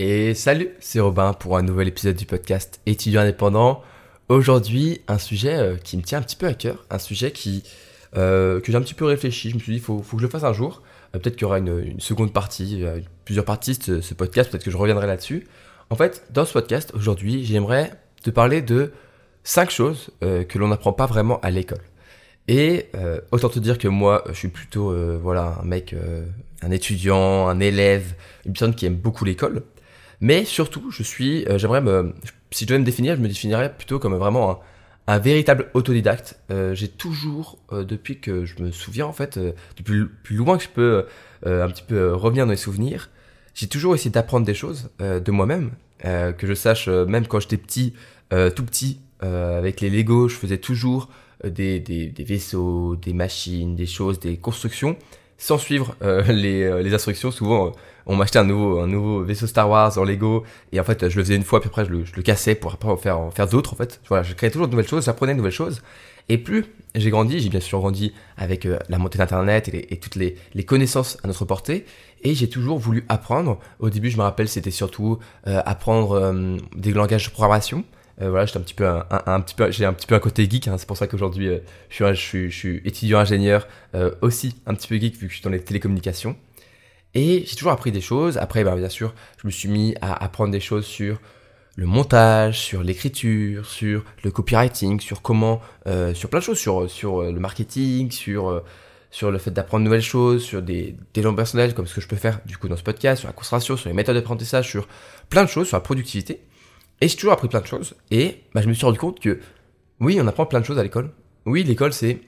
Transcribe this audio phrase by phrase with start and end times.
[0.00, 3.82] Et salut, c'est Robin pour un nouvel épisode du podcast Étudiant indépendant.
[4.28, 7.64] Aujourd'hui, un sujet euh, qui me tient un petit peu à cœur, un sujet qui,
[8.16, 9.50] euh, que j'ai un petit peu réfléchi.
[9.50, 10.84] Je me suis dit, il faut, que je le fasse un jour.
[11.16, 12.84] Euh, peut-être qu'il y aura une, seconde partie,
[13.24, 15.48] plusieurs parties de ce, podcast, peut-être que je reviendrai là-dessus.
[15.90, 17.90] En fait, dans ce podcast, aujourd'hui, j'aimerais
[18.22, 18.92] te parler de
[19.42, 21.82] cinq choses que l'on n'apprend pas vraiment à l'école.
[22.46, 22.86] Et
[23.32, 25.94] autant te dire que moi, je suis plutôt voilà un mec,
[26.62, 29.62] un étudiant, un élève, une personne qui aime beaucoup l'école.
[30.20, 32.14] Mais surtout, je suis, euh, j'aimerais me,
[32.50, 34.60] si je devais me définir, je me définirais plutôt comme vraiment
[35.06, 36.38] un, véritable autodidacte.
[36.50, 39.38] Euh, j'ai toujours, euh, depuis que je me souviens en fait,
[39.76, 41.06] depuis plus loin que je peux
[41.46, 43.10] un petit peu revenir dans les souvenirs,
[43.54, 45.70] j'ai toujours essayé d'apprendre des choses de moi-même,
[46.02, 47.94] que je sache même quand j'étais petit,
[48.30, 51.08] tout petit, avec les Lego, je faisais toujours
[51.44, 54.96] des, des, des, vaisseaux, des machines, des choses, des constructions,
[55.38, 55.94] sans suivre
[56.28, 57.30] les, les instructions.
[57.30, 57.72] Souvent,
[58.06, 61.16] on m'achetait un nouveau, un nouveau vaisseau Star Wars en Lego, et en fait, je
[61.16, 63.18] le faisais une fois, puis après, je le, je le cassais pour après en faire,
[63.18, 64.00] en faire d'autres, en fait.
[64.08, 65.82] Voilà, je créais toujours de nouvelles choses, j'apprenais de nouvelles choses.
[66.30, 70.16] Et plus j'ai grandi, j'ai bien sûr grandi avec euh, la montée d'Internet et, toutes
[70.16, 71.84] les, les, connaissances à notre portée,
[72.22, 73.58] et j'ai toujours voulu apprendre.
[73.78, 77.84] Au début, je me rappelle, c'était surtout euh, apprendre euh, des langages de programmation.
[78.20, 80.48] Voilà, j'étais un petit peu un, un, petit peu, j'ai un petit peu un côté
[80.48, 80.68] geek.
[80.68, 81.50] Hein, c'est pour ça qu'aujourd'hui,
[81.88, 83.66] je suis, je, suis, étudiant ingénieur,
[84.20, 86.36] aussi un petit peu geek vu que je suis dans les télécommunications.
[87.14, 88.38] Et j'ai toujours appris des choses.
[88.38, 91.20] Après, bah, bien sûr, je me suis mis à apprendre des choses sur
[91.78, 96.90] le montage, sur l'écriture, sur le copywriting, sur comment, euh, sur plein de choses, sur,
[96.90, 98.64] sur euh, le marketing, sur, euh,
[99.12, 102.08] sur le fait d'apprendre de nouvelles choses, sur des développements personnels, comme ce que je
[102.08, 104.88] peux faire du coup dans ce podcast, sur la concentration, sur les méthodes d'apprentissage, sur
[105.30, 106.40] plein de choses, sur la productivité.
[107.00, 107.94] Et j'ai toujours appris plein de choses.
[108.10, 109.40] Et bah, je me suis rendu compte que
[110.00, 111.10] oui, on apprend plein de choses à l'école.
[111.46, 112.20] Oui, l'école, c'est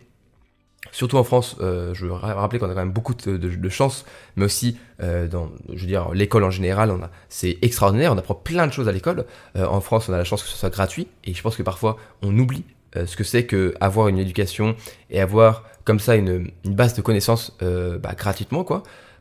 [0.93, 4.05] Surtout en France, euh, je veux rappeler qu'on a quand même beaucoup de, chance,
[4.37, 6.93] mais aussi euh, dans, je veux dire, l'école en général,
[7.29, 9.27] c'est extraordinaire, on apprend plein de choses à l'école.
[9.57, 11.63] Euh, en France, on a la chance que ce soit gratuit, et je pense que
[11.63, 12.65] parfois on oublie
[12.95, 14.75] ce que c'est que avoir une éducation
[15.11, 18.65] et avoir comme ça une, base de connaissances bah, gratuitement.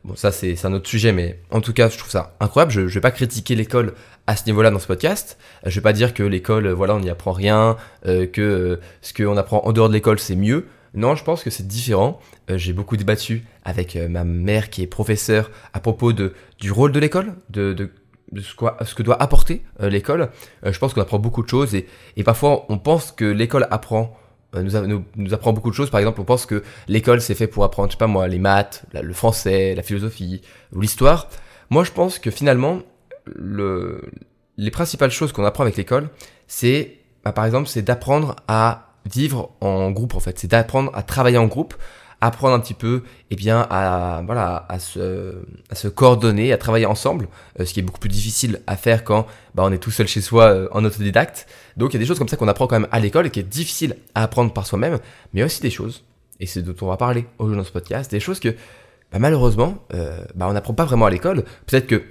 [0.04, 2.72] Bon, ça c'est, un autre sujet, mais en tout cas, je trouve ça incroyable.
[2.72, 3.94] Je, je vais pas critiquer l'école
[4.26, 5.38] à ce niveau-là dans ce podcast.
[5.66, 9.62] Je vais pas dire que l'école, voilà, on n'y apprend rien, que ce qu'on apprend
[9.66, 10.66] en dehors de l'école c'est mieux.
[10.94, 12.20] Non, je pense que c'est différent.
[12.50, 16.72] Euh, j'ai beaucoup débattu avec euh, ma mère qui est professeure à propos de, du
[16.72, 17.90] rôle de l'école, de, de,
[18.32, 20.30] de ce, quoi, ce, que doit apporter euh, l'école.
[20.64, 24.16] je pense qu'on apprend beaucoup de choses et, et parfois on pense que l'école apprend
[24.54, 25.90] nous, nous, apprend beaucoup de choses.
[25.90, 28.38] Par exemple, on pense que l'école c'est fait pour apprendre, je sais pas moi, les
[28.38, 31.28] maths, le français, la philosophie ou l'histoire.
[31.70, 32.80] Moi, je pense que finalement,
[33.26, 34.02] le,
[34.56, 36.08] les principales choses qu'on apprend avec l'école,
[36.46, 41.02] c'est, bah, par exemple, c'est d'apprendre à vivre en groupe en fait, c'est d'apprendre à
[41.02, 41.74] travailler en groupe,
[42.20, 45.34] apprendre un petit peu, eh bien à voilà à se,
[45.70, 49.04] à se coordonner, à travailler ensemble, euh, ce qui est beaucoup plus difficile à faire
[49.04, 51.46] quand bah, on est tout seul chez soi euh, en autodidacte.
[51.76, 53.30] Donc il y a des choses comme ça qu'on apprend quand même à l'école et
[53.30, 54.98] qui est difficile à apprendre par soi-même,
[55.32, 56.04] mais aussi des choses,
[56.40, 58.50] et c'est dont on va parler aujourd'hui dans ce podcast, des choses que
[59.12, 61.44] bah, malheureusement euh, bah, on n'apprend pas vraiment à l'école.
[61.66, 62.02] Peut-être que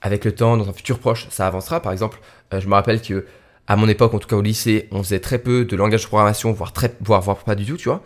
[0.00, 1.80] avec le temps, dans un futur proche, ça avancera.
[1.80, 2.20] Par exemple,
[2.52, 3.24] je me rappelle que
[3.66, 6.06] à mon époque, en tout cas au lycée, on faisait très peu de langage de
[6.06, 8.02] programmation, voire, très, voire, voire pas du tout, tu vois.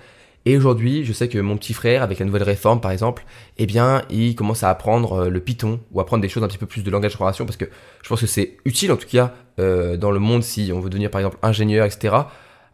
[0.49, 3.27] Et aujourd'hui, je sais que mon petit frère, avec la nouvelle réforme par exemple,
[3.59, 6.57] eh bien, il commence à apprendre euh, le Python ou apprendre des choses un petit
[6.57, 7.67] peu plus de langage de programmation parce que
[8.03, 10.89] je pense que c'est utile en tout cas euh, dans le monde si on veut
[10.89, 12.17] devenir par exemple ingénieur, etc.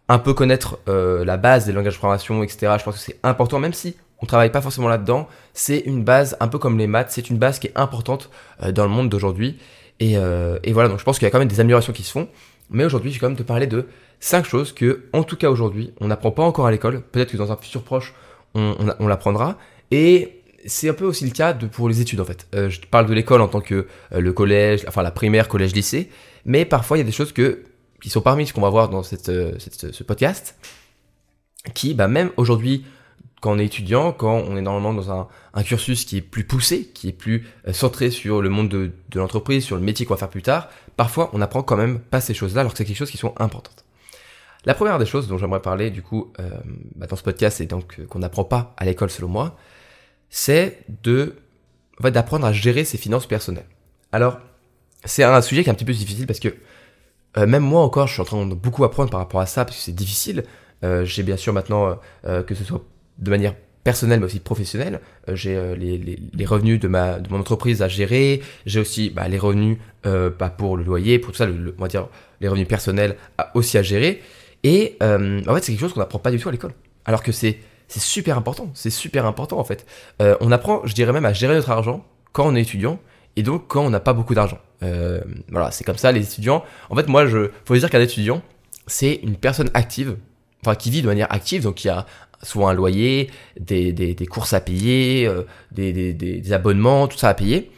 [0.09, 2.77] Un peu connaître euh, la base des langages de programmation, etc.
[2.79, 5.27] Je pense que c'est important, même si on travaille pas forcément là-dedans.
[5.53, 8.31] C'est une base un peu comme les maths, c'est une base qui est importante
[8.71, 9.59] dans le monde d'aujourd'hui.
[9.99, 12.13] Et, et voilà, donc je pense qu'il y a quand même des améliorations qui se
[12.13, 12.29] font.
[12.71, 13.87] Mais aujourd'hui, je vais quand même te parler de
[14.21, 17.03] 5 choses que, en tout cas aujourd'hui, on n'apprend pas encore à l'école.
[17.03, 18.15] Peut-être que dans un futur proche,
[18.55, 19.59] on, on, l'apprendra.
[19.91, 22.47] Et c'est un peu aussi le cas de, pour les études en fait.
[22.55, 25.75] Euh, je parle de l'école en tant que euh, le collège, enfin la primaire, collège,
[25.75, 26.11] lycée.
[26.45, 27.65] Mais parfois, il y a des choses que,
[28.03, 30.57] qui sont parmi ce qu'on va voir dans cette, euh, cette, ce podcast,
[31.75, 32.85] qui, bah, même aujourd'hui,
[33.41, 36.45] quand on est étudiant, quand on est normalement dans un, un cursus qui est plus
[36.45, 40.15] poussé, qui est plus centré sur le monde de, de l'entreprise, sur le métier qu'on
[40.15, 42.87] va faire plus tard, parfois on apprend quand même pas ces choses-là alors que c'est
[42.87, 43.84] quelque chose qui sont importantes.
[44.67, 46.49] La première des choses dont j'aimerais parler du coup euh,
[46.97, 49.57] bah, dans ce podcast et donc euh, qu'on n'apprend pas à l'école selon moi,
[50.31, 51.37] c'est de
[52.01, 53.67] d'apprendre à gérer ses finances personnelles.
[54.11, 54.39] Alors
[55.05, 56.49] c'est un sujet qui est un petit peu difficile parce que
[57.37, 59.65] euh, même moi encore je suis en train de beaucoup apprendre par rapport à ça
[59.65, 60.45] parce que c'est difficile.
[61.05, 62.83] J'ai bien sûr maintenant que ce soit
[63.17, 65.01] de manière personnel mais aussi professionnel.
[65.31, 68.43] Euh, j'ai les, revenus de mon entreprise à gérer.
[68.67, 72.09] J'ai aussi bah, les revenus bah, pour le loyer, pour tout ça, on va dire
[72.43, 73.17] les revenus personnels
[73.55, 74.21] aussi à gérer.
[74.65, 76.73] Et euh, en fait, c'est quelque chose qu'on n'apprend pas du tout à l'école.
[77.05, 78.71] Alors que c'est c'est super important.
[78.75, 79.87] C'est super important en fait.
[80.19, 82.99] on apprend, je dirais même, à gérer notre argent quand on est étudiant
[83.37, 84.59] et donc quand on n'a pas beaucoup d'argent.
[84.83, 85.21] Euh,
[85.51, 86.65] voilà, c'est comme ça, les étudiants.
[86.91, 88.43] En fait, moi, je faut dire qu'un étudiant,
[88.87, 90.17] c'est une personne active,
[90.65, 92.07] enfin qui vit de manière active, donc qui a
[92.43, 97.31] souvent un loyer, des, des, des courses à payer, euh, des, des, abonnements, tout ça
[97.31, 97.71] à payer.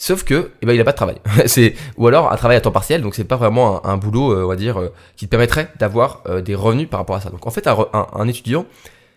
[0.00, 1.16] Sauf que, eh ben, il a pas de travail.
[1.46, 4.44] c'est ou alors un travail à temps partiel, donc c'est pas vraiment un, boulot, euh,
[4.44, 7.30] on va dire, euh, qui te permettrait d'avoir des revenus par rapport à ça.
[7.30, 8.64] Donc en fait, un, un, étudiant,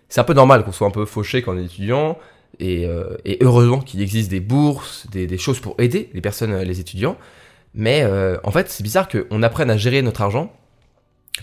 [0.09, 2.17] c'est un peu normal qu'on soit un peu fauché quand on est étudiant,
[2.59, 2.87] et,
[3.25, 7.15] et heureusement qu'il existe des bourses, des, des, choses pour aider les personnes, les étudiants.
[7.73, 8.05] Mais
[8.43, 10.51] en fait, c'est bizarre qu'on apprenne à gérer notre argent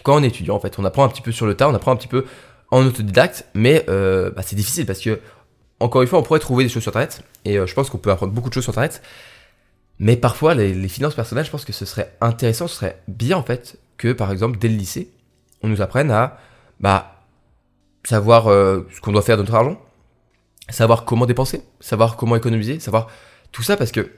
[0.03, 0.57] quand on est étudiant.
[0.57, 2.25] En fait, on apprend un petit peu sur le tas, on apprend un petit peu
[2.71, 5.21] en autodidacte, mais euh, bah, c'est difficile parce que,
[5.81, 7.99] encore une fois, on pourrait trouver des choses sur Internet, et euh, je pense qu'on
[7.99, 9.03] peut apprendre beaucoup de choses sur Internet,
[9.99, 13.43] mais parfois, les, finances personnelles, je pense que ce serait intéressant, ce serait bien en
[13.43, 15.11] fait que, par exemple, dès le lycée,
[15.63, 16.39] on nous apprenne à
[16.79, 17.25] bah,
[18.05, 19.81] savoir euh, ce qu'on doit faire de notre argent,
[20.69, 23.09] savoir comment dépenser, savoir comment économiser, savoir
[23.51, 24.09] tout ça parce que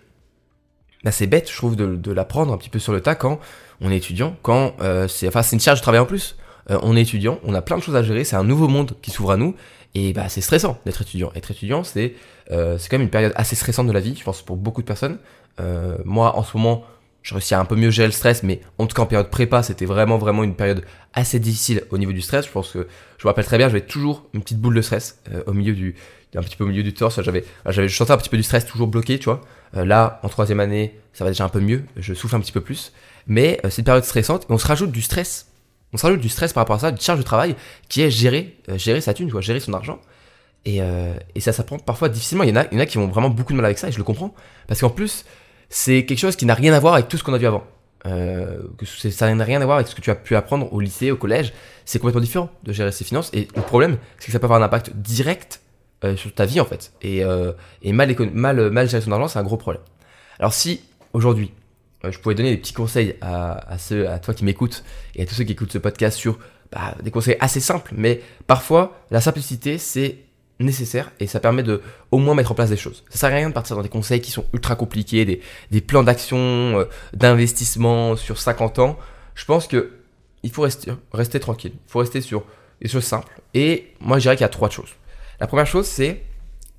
[1.03, 3.41] bah, c'est bête, je trouve, de, l'apprendre un petit peu sur le tas quand
[3.81, 4.75] on est étudiant, quand
[5.09, 6.37] c'est enfin, une charge de travail en plus.
[6.71, 8.93] Euh, on est étudiant, on a plein de choses à gérer, c'est un nouveau monde
[9.03, 9.55] qui s'ouvre à nous,
[9.95, 11.33] et bah c'est stressant d'être étudiant.
[11.35, 12.15] Être étudiant, c'est
[12.51, 14.87] euh, quand même une période assez stressante de la vie, je pense pour beaucoup de
[14.87, 15.19] personnes.
[15.59, 16.85] Euh, moi, en ce moment,
[17.23, 19.31] je réussis à un peu mieux gérer le stress, mais en tout cas en période
[19.31, 22.47] prépa, c'était vraiment vraiment une période assez difficile au niveau du stress.
[22.47, 22.87] Je pense que
[23.19, 25.97] je me rappelle très bien, j'avais toujours une petite boule de stress au milieu du
[26.37, 27.21] un petit peu au milieu du torse.
[27.21, 29.41] J'avais, j'avais, je sentais un petit peu du stress toujours bloqué, tu vois.
[29.75, 31.83] là, en troisième année, ça va déjà un peu mieux.
[31.97, 32.93] Je souffle un petit peu plus,
[33.27, 35.50] mais c'est une période stressante et on se rajoute du stress
[35.93, 37.57] on se rajoute du stress par rapport à ça, une charge de travail
[37.89, 40.01] qui est gérer, euh, gérer sa thune, tu vois, gérer son argent.
[40.65, 42.45] Et, euh, et ça s'apprend parfois difficilement.
[42.45, 43.79] Il y, en a, il y en a qui ont vraiment beaucoup de mal avec
[43.79, 44.35] ça et je le comprends.
[44.69, 45.25] Parce qu'en plus,
[45.69, 47.65] c'est quelque chose qui n'a rien à voir avec tout ce qu'on a vu avant.
[48.07, 48.63] Euh,
[49.11, 51.17] ça n'a rien à voir avec ce que tu as pu apprendre au lycée, au
[51.17, 51.53] collège.
[51.85, 53.31] C'est complètement différent de gérer ses finances.
[53.33, 55.61] Et le problème, c'est que ça peut avoir un impact direct
[56.17, 56.93] sur ta vie en fait.
[57.03, 57.23] Et,
[57.93, 59.83] mal, mal gérer son argent, c'est un gros problème.
[60.39, 60.83] Alors si
[61.13, 61.53] aujourd'hui,
[62.09, 65.35] je pouvais donner des petits conseils à, ceux, à toi qui m'écoutes et à tous
[65.35, 66.39] ceux qui écoutent ce podcast sur
[66.73, 70.19] bah, des conseils assez simples, mais parfois la simplicité c'est
[70.61, 73.05] nécessaire et ça permet de au moins mettre en place des choses.
[73.11, 75.81] Ça sert à rien de partir dans des conseils qui sont ultra compliqués, des, des
[75.81, 78.99] plans d'action, euh, d'investissement sur 50 ans.
[79.35, 79.93] Je pense que
[80.43, 82.45] il faut rester, rester tranquille, il faut rester sur
[82.81, 83.41] des choses simples.
[83.53, 84.91] Et moi je dirais qu'il y a trois choses.
[85.39, 86.23] La première chose c'est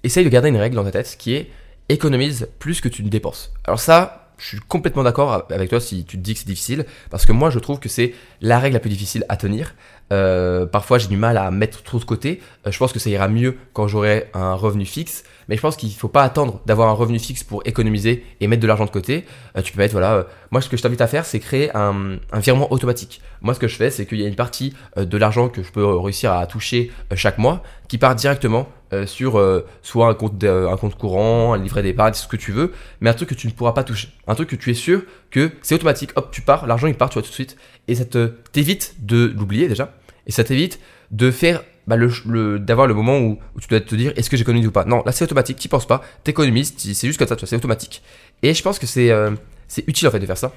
[0.03, 1.51] essaye de garder une règle dans ta tête qui est
[1.89, 3.51] économise plus que tu ne dépenses.
[3.65, 6.85] Alors ça, je suis complètement d'accord avec toi si tu te dis que c'est difficile,
[7.11, 9.75] parce que moi je trouve que c'est la règle la plus difficile à tenir.
[10.11, 12.41] Euh, parfois j'ai du mal à mettre trop de côté.
[12.65, 15.77] Euh, je pense que ça ira mieux quand j'aurai un revenu fixe, mais je pense
[15.77, 18.85] qu'il ne faut pas attendre d'avoir un revenu fixe pour économiser et mettre de l'argent
[18.85, 19.25] de côté.
[19.55, 22.17] Euh, tu peux mettre, voilà, moi ce que je t'invite à faire, c'est créer un,
[22.31, 23.21] un, virement automatique.
[23.41, 25.71] Moi ce que je fais, c'est qu'il y a une partie de l'argent que je
[25.71, 30.43] peux réussir à toucher chaque mois qui part directement euh, sur euh, soit un compte,
[30.43, 33.47] un compte courant, un livret d'épargne, ce que tu veux, mais un truc que tu
[33.47, 34.09] ne pourras pas toucher.
[34.27, 37.09] Un truc que tu es sûr que c'est automatique, hop, tu pars, l'argent il part,
[37.09, 37.57] tu vois tout de suite,
[37.88, 39.93] et ça te t'évite de l'oublier déjà,
[40.27, 40.79] et ça t'évite
[41.11, 44.67] de faire bah, le, d'avoir le moment où, tu dois te dire est-ce que j'économise
[44.67, 44.85] ou pas?
[44.85, 48.01] Non, là c'est automatique, tu penses pas, t'économises, c'est juste comme ça, c'est automatique.
[48.43, 49.31] Et je pense que c'est euh,
[49.67, 50.51] c'est utile en fait de faire ça,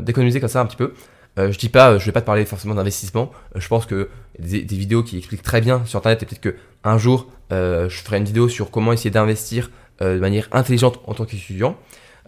[0.00, 0.92] d'économiser comme ça un petit peu.
[1.38, 3.30] Euh, je dis pas, je vais pas te parler forcément d'investissement.
[3.54, 6.56] Euh, je pense que des, vidéos qui expliquent très bien sur internet et peut-être que
[6.84, 9.70] un jour euh, je ferai une vidéo sur comment essayer d'investir
[10.02, 11.74] de manière intelligente en tant qu'étudiant.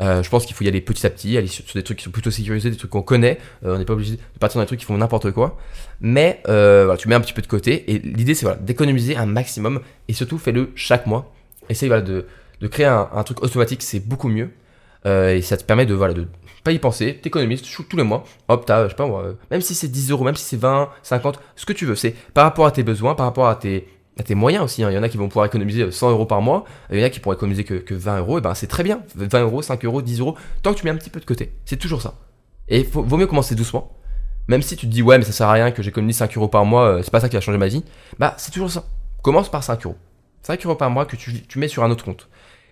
[0.00, 2.10] je pense qu'il faut y aller petit à petit, aller sur, des trucs qui sont
[2.10, 3.38] plutôt sécurisés, des trucs qu'on connaît.
[3.62, 5.58] on n'est pas obligé de partir dans des trucs qui font n'importe quoi.
[6.00, 9.82] Mais voilà, tu mets un petit peu de côté et l'idée c'est d'économiser un maximum
[10.08, 11.30] et surtout fais-le chaque mois.
[11.68, 12.24] Essaye de
[12.70, 14.48] créer un, un truc automatique, c'est beaucoup mieux.
[15.04, 16.26] et ça te permet de, voilà, de
[16.68, 19.74] pas y penser, t'économises tous les mois, hop, t'as, je sais pas moi, même si
[19.74, 22.66] c'est 10 euros, même si c'est 20, 50, ce que tu veux, c'est par rapport
[22.66, 23.88] à tes besoins, par rapport à tes,
[24.32, 24.84] moyens aussi.
[24.84, 24.90] Hein.
[24.90, 27.06] Il y en a qui vont pouvoir économiser 100 euros par mois, il y en
[27.06, 29.62] a qui pourront économiser que, que 20 euros, et ben c'est très bien, 20 euros,
[29.62, 31.54] 5 euros, 10 euros, tant que tu mets un petit peu de côté.
[31.64, 32.16] C'est toujours ça.
[32.68, 33.96] Et vaut mieux commencer doucement.
[34.46, 36.48] Même si tu te dis, ouais, mais ça sert à rien que j'économise 5 euros
[36.48, 37.82] par mois, euh, c'est pas ça qui va changer ma vie,
[38.18, 38.84] bah c'est toujours ça.
[39.22, 39.96] Commence par 5 euros.
[40.42, 42.28] 5 euros par mois que tu, tu mets sur un autre compte.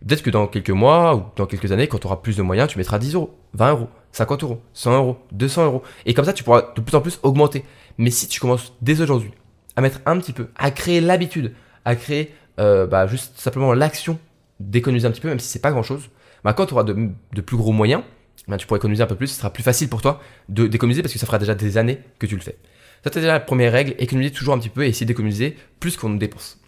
[0.07, 2.69] Peut-être que dans quelques mois ou dans quelques années, quand tu auras plus de moyens,
[2.69, 5.83] tu mettras 10 euros, 20 euros, 50 euros, 100 euros, 200 euros.
[6.05, 7.65] Et comme ça, tu pourras de plus en plus augmenter.
[7.99, 9.33] Mais si tu commences dès aujourd'hui
[9.75, 14.19] à mettre un petit peu, à créer l'habitude, à créer euh, bah, juste simplement l'action
[14.61, 16.09] d'économiser un petit peu, même si c'est pas grand chose,
[16.45, 18.03] bah, quand tu auras de, plus gros moyens,
[18.49, 21.12] bah, tu pourras économiser un peu plus, ce sera plus facile pour toi d'économiser parce
[21.12, 22.57] que ça fera déjà des années que tu le fais.
[23.05, 25.97] Ça, c'est déjà la première règle, économiser toujours un petit peu et essayer d'économiser plus
[25.97, 26.59] qu'on dépense.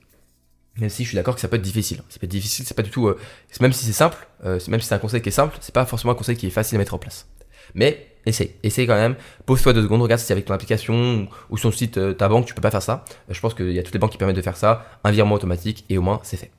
[0.79, 2.03] Même si je suis d'accord que ça peut être difficile.
[2.09, 3.09] Ça peut difficile, c'est pas du tout.
[3.09, 3.19] Euh,
[3.61, 5.85] même si c'est simple, euh, même si c'est un conseil qui est simple, c'est pas
[5.87, 7.27] forcément un conseil qui est facile à mettre en place.
[7.75, 9.17] Mais essaye, essaye quand même.
[9.45, 12.47] Pose-toi deux secondes, regarde si avec ton application ou, sur le site euh, ta banque
[12.47, 13.05] tu peux pas faire ça.
[13.29, 14.87] je pense qu'il y a toutes les banques qui permettent de faire ça.
[15.05, 16.51] Un virement automatique et au moins c'est fait.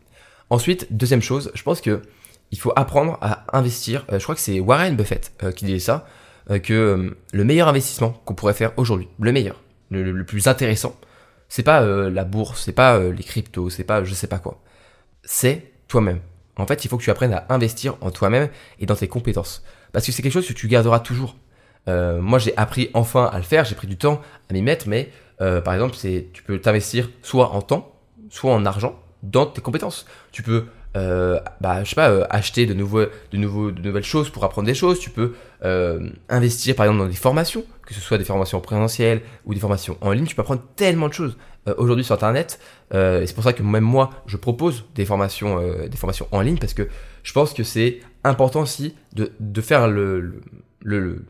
[0.50, 2.02] Ensuite, deuxième chose, je pense que
[2.52, 4.06] il faut apprendre à investir.
[4.12, 6.08] je crois que c'est Warren Buffett qui disait ça,
[6.64, 9.62] que le meilleur investissement qu'on pourrait faire aujourd'hui, le meilleur,
[9.92, 10.96] le, plus intéressant,
[11.50, 14.62] c'est pas la bourse, c'est pas les cryptos, c'est pas je sais pas quoi.
[15.24, 16.20] C'est toi-même.
[16.58, 19.63] En fait, il faut que tu apprennes à investir en toi-même et dans tes compétences.
[19.91, 21.36] Parce que c'est quelque chose que tu garderas toujours.
[21.88, 24.88] Euh, moi, j'ai appris enfin à le faire, j'ai pris du temps à m'y mettre,
[24.88, 25.10] mais
[25.41, 27.94] euh, par exemple, c'est, tu peux t'investir soit en temps,
[28.29, 30.06] soit en argent dans tes compétences.
[30.32, 30.65] Tu peux,
[30.98, 34.65] euh, bah, je sais pas, acheter de, nouveaux, de, nouveaux, de nouvelles choses pour apprendre
[34.65, 35.00] des choses.
[35.00, 35.34] Tu peux
[36.29, 39.98] investir, par exemple, dans des formations, que ce soit des formations présentielles ou des formations
[40.01, 40.25] en ligne.
[40.25, 41.38] Tu peux apprendre tellement de choses
[41.77, 42.60] aujourd'hui sur Internet.
[42.93, 46.58] et c'est pour ça que même moi, je propose des formations, des formations en ligne
[46.58, 46.88] parce que
[47.24, 50.41] je pense que c'est important aussi de, de faire le,
[50.81, 51.25] le,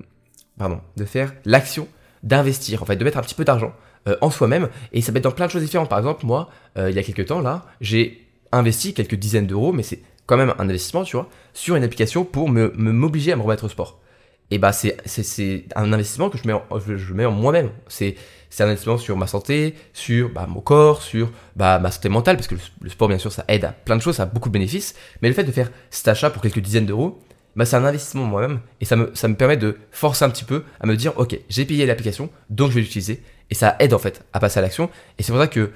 [0.58, 1.88] pardon, de faire l'action
[2.24, 3.74] d'investir, en fait, de mettre un petit peu d'argent
[4.08, 4.70] euh, en soi-même.
[4.92, 5.90] Et ça peut être dans plein de choses différentes.
[5.90, 9.72] Par exemple, moi, euh, il y a quelques temps, là, j'ai investi quelques dizaines d'euros,
[9.72, 13.36] mais c'est quand même un investissement, tu vois, sur une application pour me m'obliger à
[13.36, 14.00] me remettre au sport.
[14.52, 17.70] Et bah, c'est un investissement que je mets en, je, mets en moi-même.
[17.88, 18.16] C'est
[18.60, 22.48] un investissement sur ma santé, sur bah, mon corps, sur bah, ma santé mentale, parce
[22.48, 24.54] que le, sport, bien sûr, ça aide à plein de choses, ça a beaucoup de
[24.54, 24.96] bénéfices.
[25.22, 27.20] Mais le fait de faire cet achat pour quelques dizaines d'euros,
[27.56, 30.46] bah, c'est un investissement moi-même et ça me, ça me permet de forcer un petit
[30.46, 33.94] peu à me dire ok j'ai payé l'application donc je vais l'utiliser et ça aide
[33.94, 35.72] en fait à passer à l'action et c'est pour ça que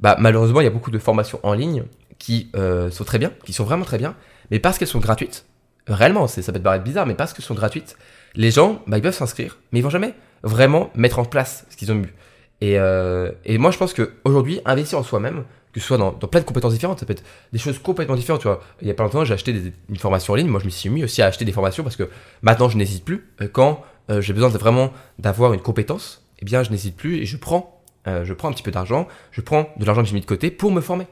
[0.00, 1.84] bah, malheureusement il y a beaucoup de formations en ligne
[2.18, 4.14] qui euh, sont très bien, qui sont vraiment très bien,
[4.50, 5.46] mais parce qu'elles sont gratuites,
[5.86, 7.96] réellement ça peut te paraître bizarre mais parce qu'elles sont gratuites,
[8.34, 11.76] les gens bah, ils peuvent s'inscrire mais ils vont jamais vraiment mettre en place ce
[11.76, 12.14] qu'ils ont vu.
[12.60, 16.40] Et, euh, et moi je pense qu'aujourd'hui investir en soi-même que ce soit dans, plein
[16.40, 18.62] de compétences différentes, ça peut être des choses complètement différentes, tu vois.
[18.80, 20.88] Il y a pas longtemps, j'ai acheté une formation en ligne, moi je me suis
[20.88, 22.08] mis aussi à acheter des formations parce que
[22.42, 23.28] maintenant je n'hésite plus.
[23.40, 23.82] Euh, quand
[24.20, 27.82] j'ai besoin de vraiment d'avoir une compétence, eh bien je n'hésite plus et je prends,
[28.06, 30.50] je prends un petit peu d'argent, je prends de l'argent que j'ai mis de côté
[30.50, 31.06] pour me former.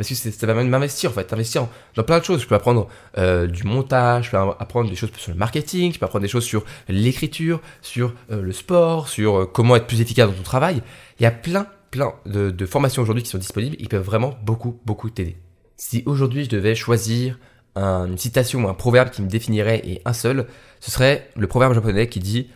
[0.00, 2.40] Parce que ça va m'investir en fait, investir dans plein de choses.
[2.40, 6.06] Je peux apprendre du montage, je peux apprendre des choses sur le marketing, je peux
[6.06, 10.42] apprendre des choses sur l'écriture, sur le sport, sur comment être plus efficace dans ton
[10.42, 10.82] travail.
[11.18, 14.78] Il y a plein plein de, formations aujourd'hui qui sont disponibles, ils peuvent vraiment beaucoup,
[14.86, 15.36] beaucoup t'aider.
[15.76, 17.38] Si aujourd'hui je devais choisir
[17.76, 20.46] une citation ou un proverbe qui me définirait et un seul,
[20.80, 22.50] ce serait le proverbe japonais qui dit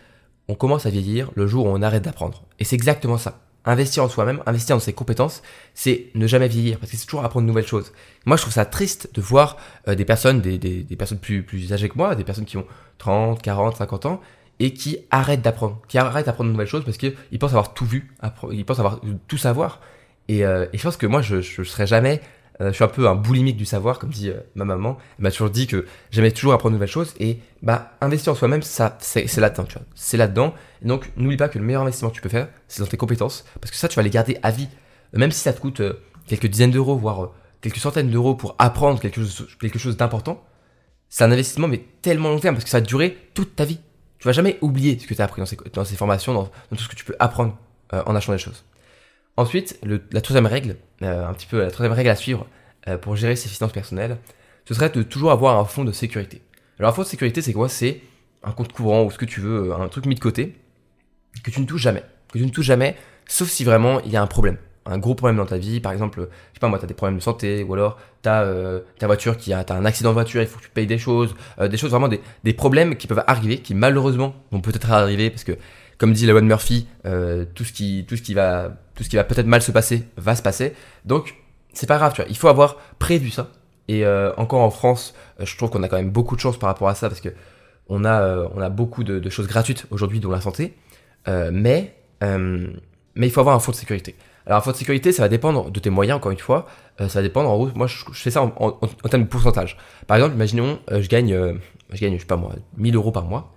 [0.48, 2.44] On commence à vieillir le jour où on arrête d'apprendre.
[2.58, 3.43] Et c'est exactement ça.
[3.66, 5.42] Investir en soi-même, investir dans ses compétences,
[5.72, 7.92] c'est ne jamais vieillir, parce que c'est toujours apprendre de nouvelles choses.
[8.26, 9.56] Moi, je trouve ça triste de voir
[9.88, 12.66] euh, des personnes, des, des, personnes plus, plus âgées que moi, des personnes qui ont
[12.98, 14.20] 30, 40, 50 ans,
[14.60, 17.86] et qui arrête d'apprendre, qui arrête d'apprendre de nouvelles choses parce qu'ils pensent avoir tout
[17.86, 18.12] vu,
[18.52, 19.80] ils pensent avoir tout savoir.
[20.28, 22.20] Et, euh, et je pense que moi, je, je serais jamais,
[22.60, 24.96] je suis un peu un boulimique du savoir, comme dit euh, ma maman.
[25.18, 27.14] Elle m'a toujours dit que j'aimais toujours apprendre de nouvelles choses.
[27.18, 29.86] Et bah, investir en soi-même, ça, c'est là-dedans, tu vois.
[29.94, 30.54] C'est là-dedans.
[30.82, 33.44] Donc, n'oublie pas que le meilleur investissement que tu peux faire, c'est dans tes compétences,
[33.60, 34.68] parce que ça, tu vas les garder à vie.
[35.12, 35.82] Même si ça te coûte
[36.26, 37.30] quelques dizaines d'euros, voire
[37.60, 40.44] quelques centaines d'euros pour apprendre quelque chose, quelque chose d'important,
[41.08, 43.78] c'est un investissement mais tellement long terme parce que ça va durer toute ta vie.
[44.18, 45.42] Tu vas jamais oublier ce que tu as appris
[45.72, 47.56] dans ces, formations, dans, tout ce que tu peux apprendre
[47.92, 48.64] euh, en achetant des choses.
[49.36, 52.46] Ensuite, la troisième règle, euh, un petit peu la troisième règle à suivre
[52.86, 54.18] euh, pour gérer ses finances personnelles,
[54.64, 56.40] ce serait de toujours avoir un fonds de sécurité.
[56.78, 57.68] Alors un fonds de sécurité, c'est quoi?
[57.68, 58.00] C'est
[58.42, 60.54] un compte courant ou ce que tu veux, un truc mis de côté
[61.42, 64.16] que tu ne touches jamais, que tu ne touches jamais, sauf si vraiment il y
[64.16, 64.56] a un problème.
[64.86, 66.94] Un gros problème dans ta vie, par exemple, je sais pas moi, tu as des
[66.94, 70.10] problèmes de santé, ou alors tu as euh, ta voiture qui a, as un accident
[70.10, 72.52] de voiture, il faut que tu payes des choses, euh, des choses vraiment, des, des,
[72.52, 75.52] problèmes qui peuvent arriver, qui malheureusement vont peut-être arriver, parce que
[75.98, 79.16] comme dit la Murphy, euh, tout ce qui, tout ce qui va, tout ce qui
[79.16, 80.74] va peut-être mal se passer va se passer.
[81.04, 81.34] Donc
[81.72, 83.50] c'est pas grave, tu vois, il faut avoir prévu ça.
[83.86, 84.06] Et
[84.38, 86.94] encore en France, je trouve qu'on a quand même beaucoup de chance par rapport à
[86.94, 87.28] ça, parce que
[87.88, 90.74] on a, on a beaucoup de, choses gratuites aujourd'hui dans la santé,
[91.26, 94.14] mais, mais il faut avoir un fonds de sécurité.
[94.46, 96.66] Alors, un fonds de sécurité, ça va dépendre de tes moyens, encore une fois.
[97.00, 98.50] Euh, ça va dépendre, en gros, moi, je, fais ça en,
[99.08, 99.78] termes de pourcentage.
[100.06, 101.54] Par exemple, imaginons, euh, je gagne, euh,
[101.90, 103.53] je gagne, je sais pas moi, 1000 euros par mois.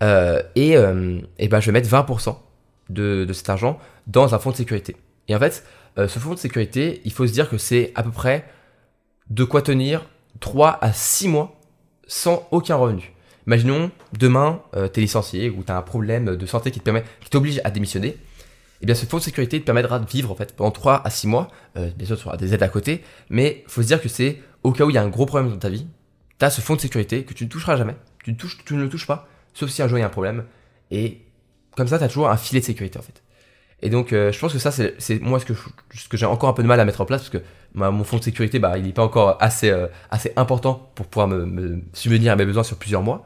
[0.00, 2.36] Et, et ben, je vais mettre 20%
[2.88, 4.96] de, cet argent dans un fonds de sécurité.
[5.28, 5.64] Et en fait,
[5.96, 8.44] ce fonds de sécurité, il faut se dire que c'est à peu près
[9.28, 10.06] de quoi tenir
[10.40, 11.60] 3 à 6 mois
[12.06, 13.12] sans aucun revenu.
[13.46, 17.04] Imaginons, demain, tu es licencié ou tu as un problème de santé qui te permet,
[17.20, 18.16] qui t'oblige à démissionner
[18.82, 21.10] eh bien ce fonds de sécurité te permettra de vivre en fait pendant 3 à
[21.10, 21.48] 6 mois.
[21.76, 24.40] Euh, bien sûr, tu auras des aides à côté, mais faut se dire que c'est
[24.62, 25.86] au cas où il y a un gros problème dans ta vie,
[26.38, 27.96] tu as ce fonds de sécurité que tu ne toucheras jamais.
[28.24, 30.10] Tu touches, tu ne le touches pas, sauf si un jour il y a un
[30.10, 30.44] problème.
[30.90, 31.18] Et
[31.76, 33.22] comme ça, tu as toujours un filet de sécurité en fait.
[33.82, 36.52] Et donc, euh, je pense que ça, c'est moi ce que, que j'ai encore un
[36.52, 37.42] peu de mal à mettre en place parce que
[37.74, 41.28] mon fonds de sécurité, bah, il n'est pas encore assez, euh, assez important pour pouvoir
[41.28, 43.24] me, me subvenir à mes besoins sur plusieurs mois.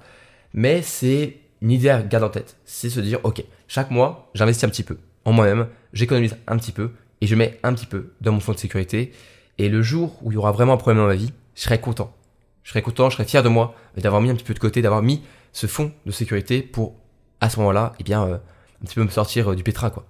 [0.53, 2.57] Mais c'est une idée à garder en tête.
[2.65, 6.73] C'est se dire, ok, chaque mois, j'investis un petit peu en moi-même, j'économise un petit
[6.73, 6.91] peu
[7.21, 9.13] et je mets un petit peu dans mon fonds de sécurité.
[9.59, 11.81] Et le jour où il y aura vraiment un problème dans ma vie, je serai
[11.81, 12.15] content.
[12.63, 14.83] Je serais content, je serais fier de moi d'avoir mis un petit peu de côté,
[14.83, 15.23] d'avoir mis
[15.55, 16.95] ce fonds de sécurité pour,
[17.41, 20.05] à ce moment-là, eh bien, euh, un petit peu me sortir euh, du pétrin, quoi.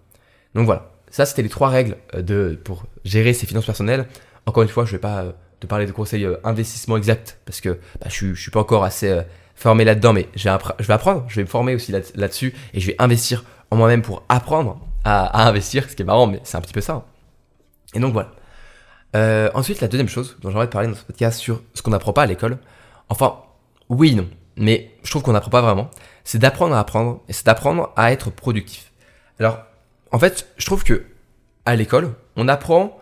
[0.56, 0.90] Donc voilà.
[1.10, 4.08] Ça, c'était les trois règles euh, de, pour gérer ses finances personnelles.
[4.46, 5.26] Encore une fois, je vais pas
[5.60, 9.22] te parler de conseils investissement exacts parce que bah, je, suis pas encore assez
[9.54, 10.50] formé là-dedans, mais je vais,
[10.92, 14.80] apprendre, je vais me former aussi là-dessus et je vais investir en moi-même pour apprendre
[15.04, 17.04] à, investir, ce qui est marrant, mais c'est un petit peu ça.
[17.94, 18.32] Et donc voilà.
[19.14, 21.92] Euh, ensuite, la deuxième chose dont j'aimerais te parler dans ce podcast sur ce qu'on
[21.92, 22.58] n'apprend pas à l'école.
[23.08, 23.36] Enfin,
[23.88, 25.90] oui, non, mais je trouve qu'on n'apprend pas vraiment.
[26.24, 28.92] C'est d'apprendre à apprendre et c'est d'apprendre à être productif.
[29.38, 29.58] Alors,
[30.12, 31.04] en fait, je trouve que
[31.66, 32.98] à l'école, on apprend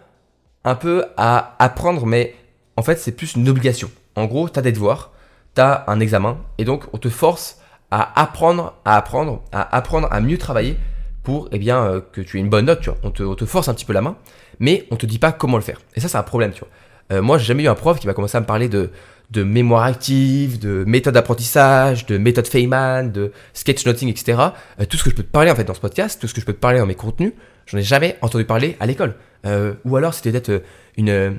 [0.64, 2.34] un peu à apprendre, mais
[2.76, 3.90] en fait, c'est plus une obligation.
[4.16, 5.12] En gros, tu as des devoirs,
[5.54, 7.58] tu as un examen, et donc on te force
[7.90, 10.78] à apprendre, à apprendre, à apprendre à mieux travailler
[11.22, 12.80] pour eh bien, euh, que tu aies une bonne note.
[12.80, 12.98] Tu vois.
[13.02, 14.16] On, te, force un petit peu la main
[14.58, 15.80] mais on te dit pas comment le faire.
[15.94, 16.68] Et ça, c'est un problème, tu vois.
[17.12, 18.90] Euh, moi, j'ai jamais eu un prof qui va commencer à me parler de,
[19.32, 24.38] de mémoire active, de méthode d'apprentissage, de méthode Feynman, de sketchnoting, etc.
[24.78, 26.34] Euh, tout ce que je peux te parler en fait dans ce podcast, tout ce
[26.34, 27.32] que je peux te parler dans mes contenus,
[27.66, 29.14] j'en ai jamais entendu parler à l'école.
[29.46, 30.62] Euh, ou alors c'était peut-être
[30.96, 31.38] une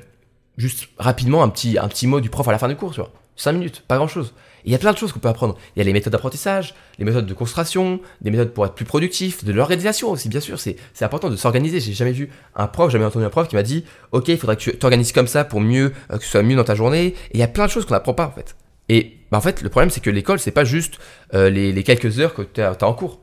[0.56, 3.00] juste rapidement un petit un petit mot du prof à la fin du cours, tu
[3.00, 3.12] vois.
[3.36, 4.34] 5 minutes, pas grand chose
[4.64, 5.56] il y a plein de choses qu'on peut apprendre.
[5.74, 8.84] Il y a les méthodes d'apprentissage, les méthodes de concentration, des méthodes pour être plus
[8.84, 10.58] productif, de l'organisation aussi, bien sûr.
[10.58, 11.80] C'est, important de s'organiser.
[11.80, 14.56] J'ai jamais vu un prof, jamais entendu un prof qui m'a dit Ok, il faudrait
[14.56, 17.06] que tu t'organises comme ça pour mieux, euh, que ce soit mieux dans ta journée.
[17.08, 18.56] Et il y a plein de choses qu'on n'apprend pas en fait.
[18.88, 20.98] Et bah, en fait, le problème, c'est que l'école, c'est pas juste
[21.34, 23.20] euh, les, quelques heures que tu as, en cours.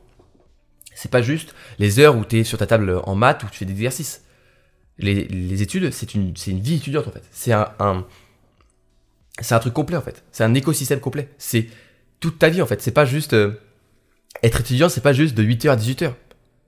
[0.94, 3.58] C'est pas juste les heures où tu es sur ta table en maths, où tu
[3.58, 4.22] fais des exercices.
[4.98, 7.24] Les, études, c'est une, une vie étudiante en fait.
[7.32, 8.06] C'est un
[9.40, 10.22] c'est un truc complet en fait.
[10.32, 11.28] C'est un écosystème complet.
[11.38, 11.68] C'est
[12.20, 12.82] toute ta vie en fait.
[12.82, 13.52] C'est pas juste euh,
[14.42, 16.12] être étudiant, c'est pas juste de 8h à 18h.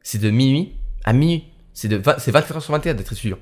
[0.02, 1.44] C'est de minuit à minuit.
[1.75, 3.38] C'est de c'est 24h sur 21 d'être étudiant.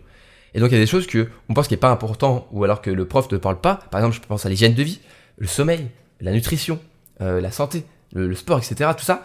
[0.55, 2.64] Et donc il y a des choses que on pense qui est pas important ou
[2.64, 3.77] alors que le prof ne parle pas.
[3.90, 5.01] Par exemple, je pense à l'hygiène de vie,
[5.38, 5.88] le sommeil,
[6.20, 6.79] la nutrition,
[7.20, 8.90] euh, la santé, le, sport, etc.
[8.96, 9.25] Tout ça,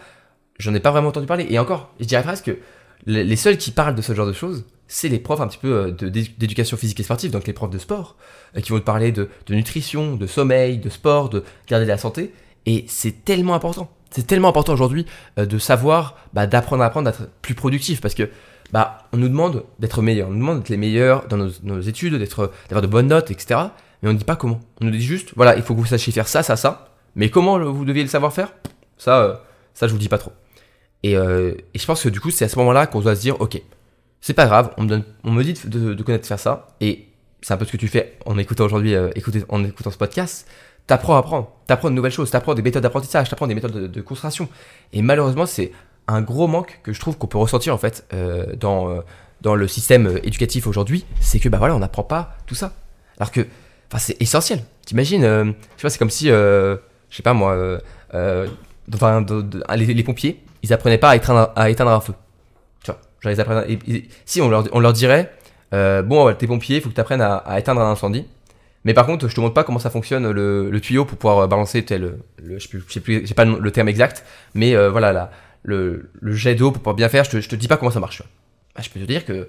[0.58, 1.46] j'en ai pas vraiment entendu parler.
[1.50, 2.58] Et encore, je dirais presque que
[3.06, 5.72] les seuls qui parlent de ce genre de choses, c'est les profs un petit peu
[5.72, 8.16] euh, d'éducation physique et sportive, donc les profs de sport,
[8.56, 12.32] euh, qui vont te parler de, nutrition, de sommeil, de sport, de garder la santé.
[12.66, 13.90] Et c'est tellement important.
[14.10, 15.04] C'est tellement important aujourd'hui
[15.38, 18.30] euh, de savoir, bah, d'apprendre à apprendre, d'être plus productif, parce que
[18.72, 22.14] bah, on nous demande d'être meilleur, on nous demande d'être les meilleurs dans nos, études,
[22.14, 23.60] d'être, d'avoir de bonnes notes, etc.
[24.02, 24.60] Mais on ne dit pas comment.
[24.80, 26.94] On nous dit juste, voilà, il faut que vous sachiez faire ça, ça, ça.
[27.14, 28.54] Mais comment vous deviez le savoir faire?
[28.96, 30.32] Ça, ça, je vous dis pas trop.
[31.02, 33.40] Et, et je pense que du coup, c'est à ce moment-là qu'on doit se dire,
[33.40, 33.60] ok,
[34.20, 37.08] c'est pas grave, on me, donne, on me dit de, de, connaître faire ça, et
[37.40, 39.10] c'est un peu ce que tu fais en écoutant aujourd'hui, euh,
[39.48, 40.48] en écoutant ce podcast.
[40.86, 43.86] T'apprends à apprendre, t'apprends de nouvelles choses, t'apprends des méthodes d'apprentissage, t'apprends des méthodes de,
[43.86, 44.48] de, concentration.
[44.92, 45.72] Et malheureusement, c'est
[46.08, 49.00] un gros manque que je trouve qu'on peut ressentir en fait euh, dans, euh,
[49.42, 52.72] dans le système éducatif aujourd'hui, c'est que bah voilà, on n'apprend pas tout ça.
[53.18, 53.42] Alors que,
[53.88, 54.62] enfin, c'est essentiel.
[54.86, 56.78] T'imagines, je sais pas, c'est comme si, je
[57.10, 57.78] sais pas moi,
[58.14, 59.26] enfin,
[59.76, 61.16] les, pompiers, ils apprenaient pas à
[61.68, 62.14] éteindre un feu
[64.24, 65.32] si on leur, dirait,
[65.74, 68.26] euh, bon, t'es pompier, il faut que tu apprennes à, éteindre un incendie.
[68.84, 71.84] Mais par contre, je te montre pas comment ça fonctionne le, tuyau pour pouvoir balancer
[71.84, 75.30] tel, le, je sais plus, j'ai pas le, terme exact, mais euh, voilà,
[75.62, 78.22] le, jet d'eau pour pouvoir bien faire, je te, te dis pas comment ça marche.
[78.74, 79.48] Bah, je peux te dire que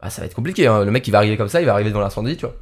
[0.00, 0.66] bah, ça va être compliqué.
[0.66, 0.84] Hein.
[0.84, 2.56] Le mec qui va arriver comme ça, il va arriver devant l'incendie, tu vois.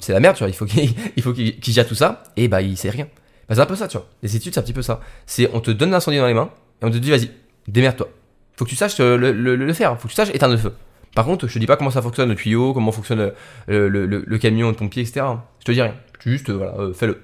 [0.00, 0.48] c'est la merde, tu vois.
[0.48, 3.08] Il faut qu'il, il tout ça, et bah il sait rien.
[3.48, 4.06] Bah, c'est un peu ça, tu vois.
[4.22, 5.00] Les études, c'est un petit peu ça.
[5.26, 7.30] C'est on te donne l'incendie dans les mains et on te dit vas-y,
[7.68, 8.08] démerde-toi.
[8.56, 9.98] Faut que tu saches le, le, le faire.
[9.98, 10.72] Faut que tu saches éteindre le feu.
[11.14, 13.32] Par contre, je te dis pas comment ça fonctionne le tuyau, comment fonctionne
[13.68, 15.26] le, le, le camion de pompier, etc.
[15.60, 15.94] Je te dis rien.
[16.24, 17.20] Juste, voilà, euh, fais-le.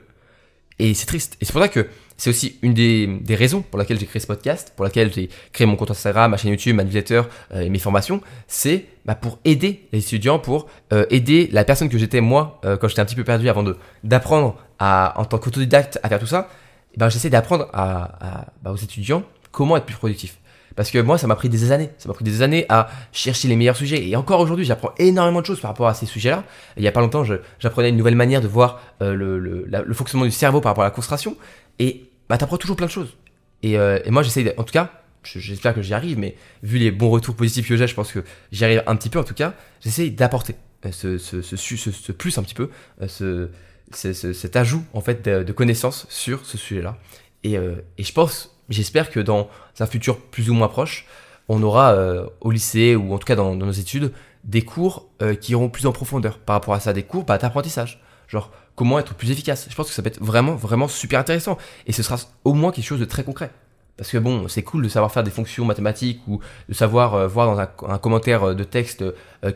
[0.79, 1.37] Et c'est triste.
[1.41, 4.27] Et c'est pour ça que c'est aussi une des, raisons pour laquelle j'ai créé ce
[4.27, 7.71] podcast, pour laquelle j'ai créé mon compte Instagram, ma chaîne YouTube, ma newsletter euh, et
[7.71, 8.21] mes formations.
[8.47, 12.89] C'est bah, pour aider les étudiants, pour euh, aider la personne que j'étais moi quand
[12.89, 13.65] j'étais un petit peu perdu avant
[14.05, 16.49] d'apprendre en tant qu'autodidacte à faire tout ça.
[16.97, 20.39] ben, j'essaie d'apprendre à bah, aux étudiants comment être plus productif.
[20.77, 21.91] Parce que moi, ça m'a pris des années.
[21.99, 24.09] Ça m'a pris des années à chercher les meilleurs sujets.
[24.09, 26.45] Et encore aujourd'hui, j'apprends énormément de choses par rapport à ces sujets-là.
[26.77, 27.25] Il y a pas longtemps,
[27.59, 30.93] j'apprenais une nouvelle manière de voir euh, le, fonctionnement du cerveau par rapport à la
[30.93, 31.37] concentration.
[31.79, 33.17] Et bah, apprends toujours plein de choses.
[33.63, 34.91] Et, euh, moi, j'essaye, en tout cas,
[35.25, 38.25] j'espère que j'y arrive, mais vu les bons retours positifs que j'ai, je pense que
[38.53, 39.55] j'y arrive un petit peu en tout cas.
[39.81, 40.55] J'essaye d'apporter
[40.87, 42.71] euh, ce, plus un petit peu,
[43.07, 43.49] ce,
[43.93, 46.97] cet ajout en fait de connaissances sur ce sujet-là.
[47.45, 49.49] Et, et je pense J'espère que dans
[49.81, 51.07] un futur plus ou moins proche,
[51.49, 54.13] on aura euh, au lycée ou en tout cas dans, nos études
[54.45, 57.37] des cours euh, qui iront plus en profondeur par rapport à ça, des cours bah,
[57.37, 58.01] d'apprentissage.
[58.29, 59.67] Genre comment être plus efficace.
[59.69, 61.59] Je pense que ça peut être vraiment, vraiment super intéressant.
[61.87, 63.51] Et ce sera au moins quelque chose de très concret.
[63.97, 67.27] Parce que bon, c'est cool de savoir faire des fonctions mathématiques ou de savoir euh,
[67.27, 69.05] voir dans un, commentaire de texte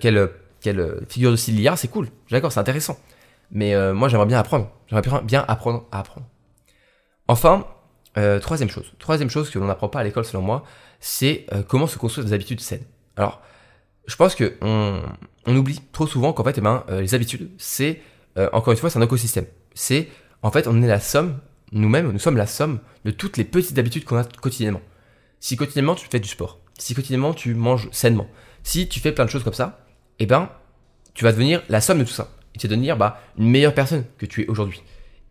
[0.00, 0.28] quelle,
[0.60, 2.08] quelle figure de style il y a, c'est cool.
[2.30, 2.98] D'accord, c'est intéressant.
[3.52, 4.68] Mais euh, moi, j'aimerais bien apprendre.
[4.88, 6.26] J'aimerais bien apprendre à apprendre.
[7.28, 7.66] Enfin,
[8.16, 8.92] euh, troisième chose.
[8.98, 10.64] Troisième chose que l'on n'apprend pas à l'école, selon moi,
[11.00, 12.84] c'est euh, comment se construire des habitudes saines.
[13.16, 13.40] Alors,
[14.06, 15.02] je pense que on,
[15.46, 18.02] oublie trop souvent qu'en fait, eh ben, les habitudes, c'est
[18.52, 19.46] encore une fois, c'est un écosystème.
[19.74, 20.08] C'est
[20.42, 21.38] en fait, on est la somme,
[21.72, 24.82] nous-mêmes, nous sommes la somme de toutes les petites habitudes qu'on a quotidiennement.
[25.40, 28.26] Si quotidiennement tu fais du sport, si quotidiennement tu manges sainement,
[28.62, 29.86] si tu fais plein de choses comme ça,
[30.18, 30.50] eh ben,
[31.14, 32.30] tu vas devenir la somme de tout ça.
[32.54, 34.82] Et tu vas devenir bah, une meilleure personne que tu es aujourd'hui.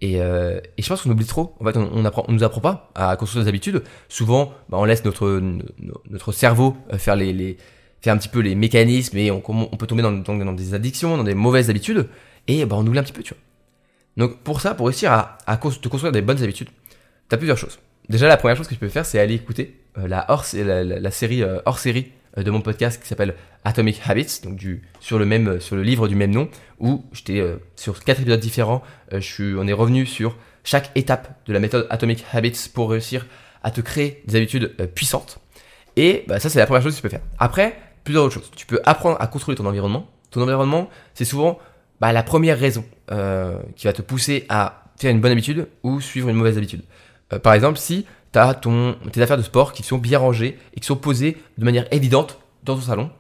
[0.03, 1.55] Et, euh, et, je pense qu'on oublie trop.
[1.61, 3.83] En fait, on, on, nous apprend pas à construire des habitudes.
[4.09, 5.41] Souvent, bah, on laisse notre,
[6.33, 7.55] cerveau euh, faire, les,
[8.01, 11.35] faire un petit peu les mécanismes et on, peut tomber dans, des addictions, dans des
[11.35, 12.09] mauvaises habitudes.
[12.49, 13.41] Et bah, on oublie un petit peu, tu vois.
[14.17, 16.67] Donc, pour ça, pour réussir à, te construire des bonnes habitudes,
[17.29, 17.79] tu as plusieurs choses.
[18.09, 21.11] Déjà, la première chose que tu peux faire, c'est aller écouter euh, la, hors, la,
[21.11, 25.59] série hors série de mon podcast qui s'appelle Atomic Habits, donc du, sur, le même,
[25.59, 28.81] sur le livre du même nom, où j'étais euh, sur quatre épisodes différents,
[29.13, 32.89] euh, je suis, on est revenu sur chaque étape de la méthode Atomic Habits pour
[32.91, 33.25] réussir
[33.63, 35.39] à te créer des habitudes euh, puissantes.
[35.95, 37.21] Et bah, ça, c'est la première chose que tu peux faire.
[37.37, 38.51] Après, plusieurs autres choses.
[38.55, 40.07] Tu peux apprendre à contrôler ton environnement.
[40.31, 41.59] Ton environnement, c'est souvent
[42.01, 42.83] bah, la première raison
[43.75, 46.81] qui va te pousser à faire une bonne habitude ou suivre une mauvaise habitude.
[47.43, 50.79] par exemple, si tu as ton, tes affaires de sport qui sont bien rangées et
[50.79, 53.11] qui sont posées de manière évidente dans ton salon,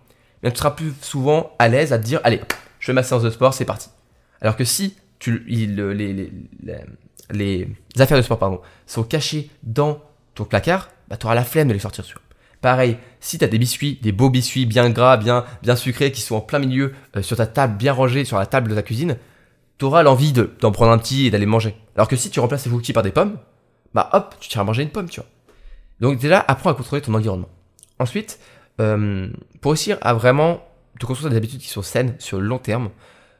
[0.43, 2.41] tu seras plus souvent à l'aise à te dire allez,
[2.79, 3.89] je fais ma séance de sport, c'est parti.
[4.41, 6.31] Alors que si tu, les, les,
[7.31, 10.01] les, affaires de sport pardon, sont cachées dans
[10.35, 12.19] ton placard, bah, tu auras la flemme de les sortir sur.
[12.59, 16.21] Pareil, si tu as des biscuits, des beaux biscuits bien gras, bien, bien sucrés, qui
[16.21, 18.81] sont en plein milieu euh, sur ta table, bien rangés sur la table de ta
[18.81, 19.17] cuisine,
[19.77, 21.75] tu auras l'envie d'en prendre un petit et d'aller manger.
[21.95, 23.37] Alors que si tu remplaces les cookies par des pommes,
[23.93, 25.29] bah hop, tu tiens à manger une pomme, tu vois.
[25.99, 27.49] Donc déjà, apprends à contrôler ton environnement.
[27.99, 28.39] Ensuite,
[28.81, 29.29] euh,
[29.61, 30.61] pour réussir à vraiment
[30.99, 32.89] te construire des habitudes qui sont saines sur le long terme,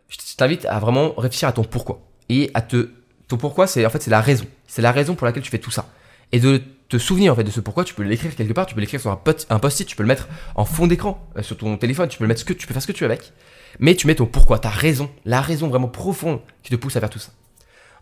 [0.09, 2.01] je t'invite à vraiment réfléchir à ton pourquoi.
[2.29, 2.89] Et à te.
[3.27, 4.45] Ton pourquoi, c'est en fait c'est la raison.
[4.67, 5.87] C'est la raison pour laquelle tu fais tout ça.
[6.31, 8.75] Et de te souvenir en fait de ce pourquoi, tu peux l'écrire quelque part, tu
[8.75, 11.77] peux l'écrire sur un, post-it, tu peux le mettre en fond d'écran euh, sur ton
[11.77, 13.33] téléphone, tu peux le mettre ce que tu peux faire ce que tu veux avec.
[13.79, 16.99] Mais tu mets ton pourquoi, ta raison, la raison vraiment profonde qui te pousse à
[16.99, 17.31] faire tout ça.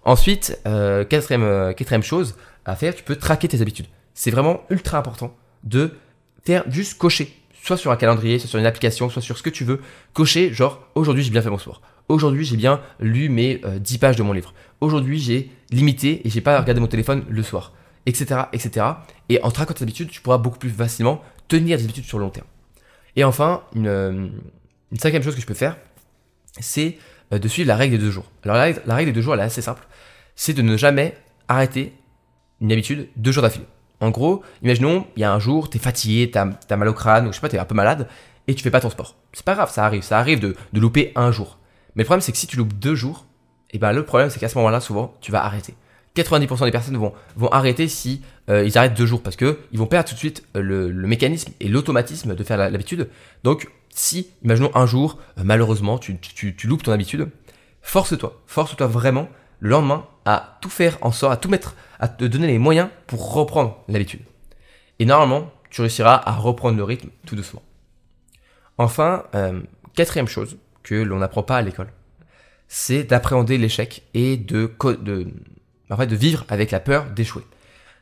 [0.03, 2.35] Ensuite, euh, quatrième, euh, quatrième chose
[2.65, 3.87] à faire, tu peux traquer tes habitudes.
[4.13, 5.91] C'est vraiment ultra important de
[6.43, 9.49] faire juste cocher soit sur un calendrier, soit sur une application, soit sur ce que
[9.49, 9.81] tu veux,
[10.13, 11.81] cocher genre aujourd'hui j'ai bien fait mon sport.
[12.09, 14.53] Aujourd'hui j'ai bien lu mes 10 euh, pages de mon livre.
[14.81, 17.73] Aujourd'hui j'ai limité et j'ai pas regardé mon téléphone le soir,
[18.05, 18.85] etc., etc.
[19.29, 22.25] Et en traquant tes habitudes, tu pourras beaucoup plus facilement tenir des habitudes sur le
[22.25, 22.47] long terme.
[23.15, 24.31] Et enfin, une,
[24.97, 25.77] cinquième chose que je peux faire,
[26.59, 26.97] c'est
[27.39, 28.25] de suivre la règle des deux jours.
[28.43, 29.87] Alors la, règle des deux jours, elle est assez simple.
[30.35, 31.15] C'est de ne jamais
[31.47, 31.93] arrêter
[32.59, 33.65] une habitude deux jours d'affilée.
[33.99, 37.27] En gros, imaginons, il y a un jour, t'es fatigué, t'as as mal au crâne,
[37.27, 38.07] ou je sais pas, t'es un peu malade,
[38.47, 39.15] et tu fais pas ton sport.
[39.33, 41.59] C'est pas grave, ça arrive, ça arrive de, louper un jour.
[41.95, 43.25] Mais le problème, c'est que si tu loupes deux jours,
[43.69, 45.75] et eh ben le problème, c'est qu'à ce moment-là, souvent, tu vas arrêter.
[46.15, 47.13] 90% des personnes vont,
[47.51, 50.43] arrêter si euh, ils arrêtent deux jours parce que ils vont perdre tout de suite
[50.57, 53.07] euh, le, mécanisme et l'automatisme de faire l'habitude.
[53.45, 56.17] Donc, si, imaginons un jour, euh, malheureusement, tu,
[56.63, 57.29] loupes ton habitude,
[57.81, 62.25] force-toi, force-toi vraiment le lendemain à tout faire en sorte, à tout mettre, à te
[62.25, 64.21] donner les moyens pour reprendre l'habitude.
[64.99, 67.61] Et normalement, tu réussiras à reprendre le rythme tout doucement.
[68.77, 69.61] Enfin, euh,
[69.93, 71.91] quatrième chose que l'on n'apprend pas à l'école,
[72.67, 75.27] c'est d'appréhender l'échec et de, de,
[75.89, 77.43] en fait, de vivre avec la peur d'échouer.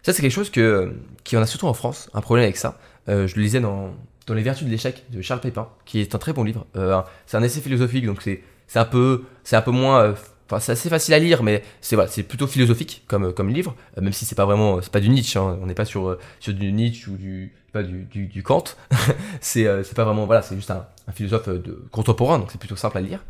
[0.03, 2.79] Ça, c'est quelque chose que, qui en a surtout en France, un problème avec ça.
[3.09, 3.93] Euh, je le lisais dans,
[4.29, 6.65] dans Les Vertus de l'échec de Charles Pépin, qui est un très bon livre.
[6.75, 8.41] Euh, c'est un essai philosophique, donc c'est,
[8.75, 10.15] un peu, c'est un peu moins
[10.49, 13.75] Enfin, c'est assez facile à lire, mais c'est voilà, c'est plutôt philosophique comme, comme livre,
[13.97, 15.59] euh, même si c'est pas vraiment, c'est pas du Nietzsche, hein.
[15.61, 18.63] on n'est pas sur, euh, sur du Nietzsche ou du, pas du, du, Kant,
[19.41, 22.75] c'est, euh, pas vraiment, voilà, c'est juste un, un, philosophe de, contemporain, donc c'est plutôt
[22.75, 23.23] simple à lire.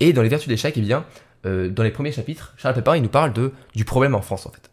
[0.00, 1.06] Et dans les vertus d'échec, eh bien,
[1.44, 4.50] dans les premiers chapitres, Charles Pépin, il nous parle de, du problème en France, en
[4.50, 4.68] fait.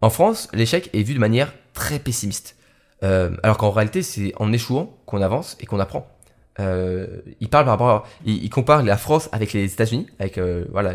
[0.00, 2.56] En France, l'échec est vu de manière très pessimiste.
[3.02, 6.08] Alors qu'en réalité, c'est en échouant qu'on avance et qu'on apprend.
[6.60, 7.06] Euh,
[7.40, 10.94] il parle par rapport, il, compare la France avec les États-Unis, avec euh, voilà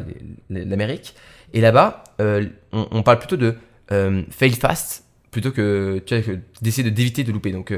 [0.49, 1.15] l'Amérique.
[1.53, 3.55] Et là-bas, euh, on, parle plutôt de
[3.89, 7.51] fail fast plutôt que tu d'essayer de d'éviter de louper.
[7.51, 7.77] Donc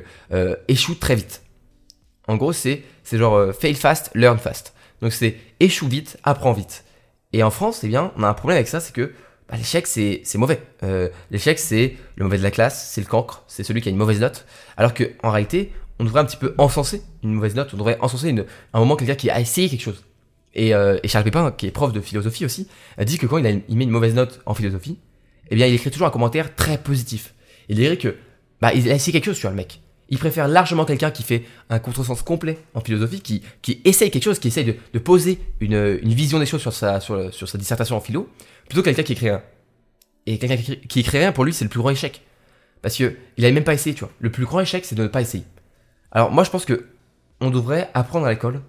[0.68, 1.44] échoue très vite.
[2.28, 4.74] En gros, c'est c'est genre fail fast, learn fast.
[5.02, 6.84] Donc c'est échoue vite, apprends vite.
[7.34, 9.14] Et en France, eh bien, on a un problème avec ça, c'est que
[9.52, 10.62] bah, l'échec c'est mauvais.
[11.30, 13.98] l'échec c'est le mauvais de la classe, c'est le cancre, c'est celui qui a une
[13.98, 14.46] mauvaise note.
[14.78, 17.98] Alors que en réalité, on devrait un petit peu encenser une mauvaise note, on devrait
[18.02, 18.34] encenser
[18.74, 20.04] un moment quelqu'un qui a essayé quelque chose.
[20.54, 23.38] Et, euh, et, Charles Pépin, qui est prof de philosophie aussi, a dit que quand
[23.38, 24.98] il, a, il met une mauvaise note en philosophie,
[25.50, 27.34] eh bien il écrit toujours un commentaire très positif.
[27.70, 28.16] Il dirait que
[28.62, 29.82] bah il a essayé quelque chose sur le mec.
[30.12, 34.24] Ils préfèrent largement quelqu'un qui fait un contresens complet en philosophie, qui, qui essaye quelque
[34.24, 38.02] chose, qui essaye de, poser une, vision des choses sur sa, sur, sa dissertation en
[38.02, 38.30] philo,
[38.68, 39.42] plutôt que quelqu'un qui écrit rien.
[40.28, 42.22] Et quelqu'un qui, écrit rien, pour lui, c'est le plus grand échec.
[42.82, 44.12] Parce que il même pas essayé, tu vois.
[44.20, 45.46] Le plus grand échec, c'est de ne pas essayer.
[46.12, 46.88] Alors moi, je pense que
[47.40, 48.62] on devrait apprendre à l'école,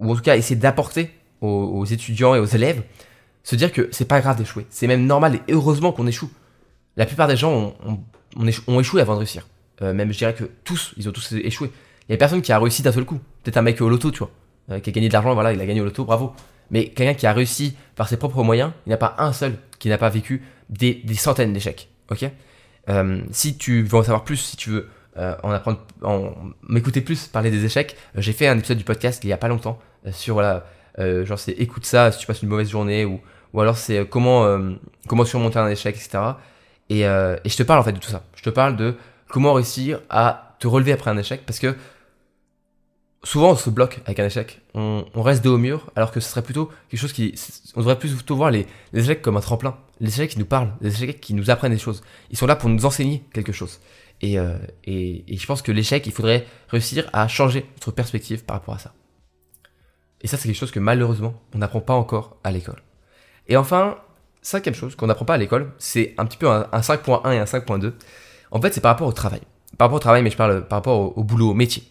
[0.00, 1.10] ou en tout cas essayer d'apporter
[1.40, 2.82] aux, étudiants et aux élèves,
[3.42, 4.66] se dire que c'est pas grave d'échouer.
[4.70, 6.30] C'est même normal et heureusement qu'on échoue.
[6.96, 7.74] La plupart des gens
[8.36, 9.46] ont, échoué avant de réussir.
[9.82, 11.70] Euh, même je dirais que tous, ils ont tous échoué.
[12.08, 13.20] Il y a personne qui a réussi d'un seul coup.
[13.42, 14.30] Peut-être un mec au loto, tu vois,
[14.70, 16.34] euh, qui a gagné de l'argent, voilà, il a gagné au loto, bravo.
[16.70, 19.56] Mais quelqu'un qui a réussi par ses propres moyens, il n'y a pas un seul
[19.78, 21.88] qui n'a pas vécu des, centaines d'échecs.
[22.10, 22.24] Ok?
[22.88, 26.34] Euh, Si tu veux en savoir plus, si tu veux en apprendre, en
[26.68, 29.46] m'écouter plus parler des échecs, j'ai fait un épisode du podcast il y a pas
[29.46, 29.78] longtemps
[30.10, 30.66] sur voilà,
[30.98, 33.20] genre c'est écoute ça si tu passes une mauvaise journée ou
[33.52, 34.58] ou alors c'est comment
[35.06, 36.18] comment surmonter un échec, etc.
[36.90, 38.24] Et, et je te parle en fait de tout ça.
[38.34, 38.96] Je te parle de
[39.34, 41.74] comment réussir à te relever après un échec parce que
[43.24, 46.30] souvent on se bloque avec un échec, on, reste dos au mur alors que ce
[46.30, 47.34] serait plutôt quelque chose qui...
[47.74, 50.94] On devrait plutôt voir les, échecs comme un tremplin, les échecs qui nous parlent, les
[51.02, 52.04] échecs qui nous apprennent des choses.
[52.30, 53.80] Ils sont là pour nous enseigner quelque chose.
[54.20, 58.58] Et, euh, et, je pense que l'échec, il faudrait réussir à changer notre perspective par
[58.58, 58.94] rapport à ça.
[60.20, 62.82] Et ça, c'est quelque chose que malheureusement, on n'apprend pas encore à l'école.
[63.48, 63.98] Et enfin,
[64.42, 67.38] cinquième chose qu'on n'apprend pas à l'école, c'est un petit peu un, un 5.1 et
[67.38, 67.94] un 5.2.
[68.54, 69.40] En fait, c'est par rapport au travail.
[69.76, 71.82] Par rapport au travail, mais je parle par rapport au, boulot, au métier.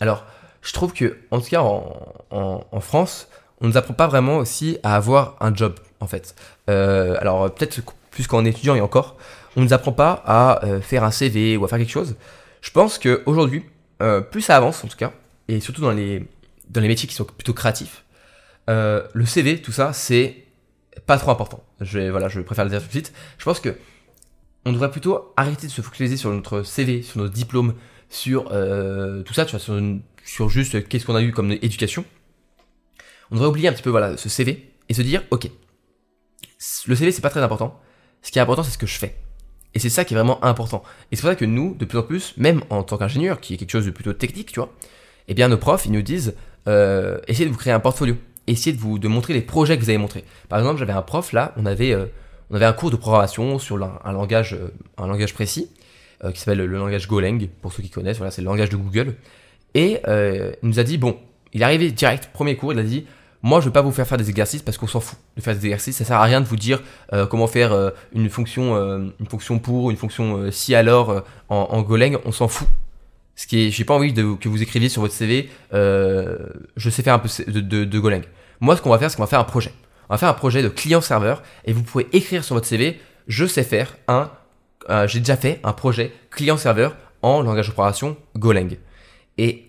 [0.00, 0.24] Alors,
[0.62, 3.28] je trouve que, en tout cas, en, France,
[3.60, 6.36] on ne nous apprend pas vraiment aussi à avoir un job, en fait.
[6.70, 7.80] Euh, alors, peut-être
[8.12, 9.16] plus qu'en étudiant et encore,
[9.56, 12.14] on ne nous apprend pas à euh, faire un CV ou à faire quelque chose.
[12.60, 13.64] Je pense qu'aujourd'hui,
[14.02, 15.12] euh, plus ça avance, en tout cas,
[15.48, 16.28] et surtout dans les,
[16.70, 18.04] dans les métiers qui sont plutôt créatifs,
[18.68, 20.44] le CV, tout ça, c'est
[21.06, 21.62] pas trop important.
[21.80, 23.12] Je, voilà, je préfère le dire tout de suite.
[23.38, 23.76] Je pense que
[24.66, 27.74] on devrait plutôt arrêter de se focaliser sur notre CV, sur nos diplômes,
[28.10, 32.04] sur euh, tout ça, sur, juste qu'est-ce qu'on a eu comme éducation.
[33.30, 35.48] On devrait oublier un petit peu voilà ce CV et se dire ok,
[36.86, 37.80] le CV c'est pas très important.
[38.22, 39.16] Ce qui est important c'est ce que je fais.
[39.74, 40.82] Et c'est ça qui est vraiment important.
[41.12, 43.54] Et c'est pour ça que nous, de plus en plus, même en tant qu'ingénieur, qui
[43.54, 44.72] est quelque chose de plutôt technique, tu vois,
[45.28, 46.34] eh bien nos profs, ils nous disent,
[46.66, 48.16] euh, essayez de vous créer un portfolio,
[48.48, 50.24] essayez de vous de montrer les projets que vous avez montrés.
[50.48, 52.06] Par exemple, j'avais un prof là, on avait euh,
[52.50, 55.70] on avait un cours de programmation sur un, langage, euh, un langage précis,
[56.24, 58.76] euh, qui s'appelle le, langage Golang, pour ceux qui connaissent, voilà, c'est le langage de
[58.76, 59.14] Google.
[59.74, 61.18] Et euh, il nous a dit, bon,
[61.52, 63.06] il est arrivé direct, premier cours, il a dit,
[63.42, 65.54] moi je vais pas vous faire faire des exercices parce qu'on s'en fout de faire
[65.54, 66.82] des exercices, ça sert à rien de vous dire
[67.30, 68.74] comment faire une, fonction,
[69.20, 72.66] une fonction pour, une fonction si alors en, Golang, on s'en fout.
[73.36, 77.14] Ce qui est, j'ai pas envie que vous écriviez sur votre CV, je sais faire
[77.14, 78.22] un peu de, de Golang.
[78.60, 79.72] Moi, ce qu'on va faire, c'est qu'on va faire un projet
[80.08, 83.46] on va faire un projet de client-serveur et vous pouvez écrire sur votre CV, je
[83.46, 84.30] sais faire un,
[84.90, 88.76] euh, j'ai déjà fait un projet client-serveur en langage de programmation Golang.
[89.38, 89.66] Et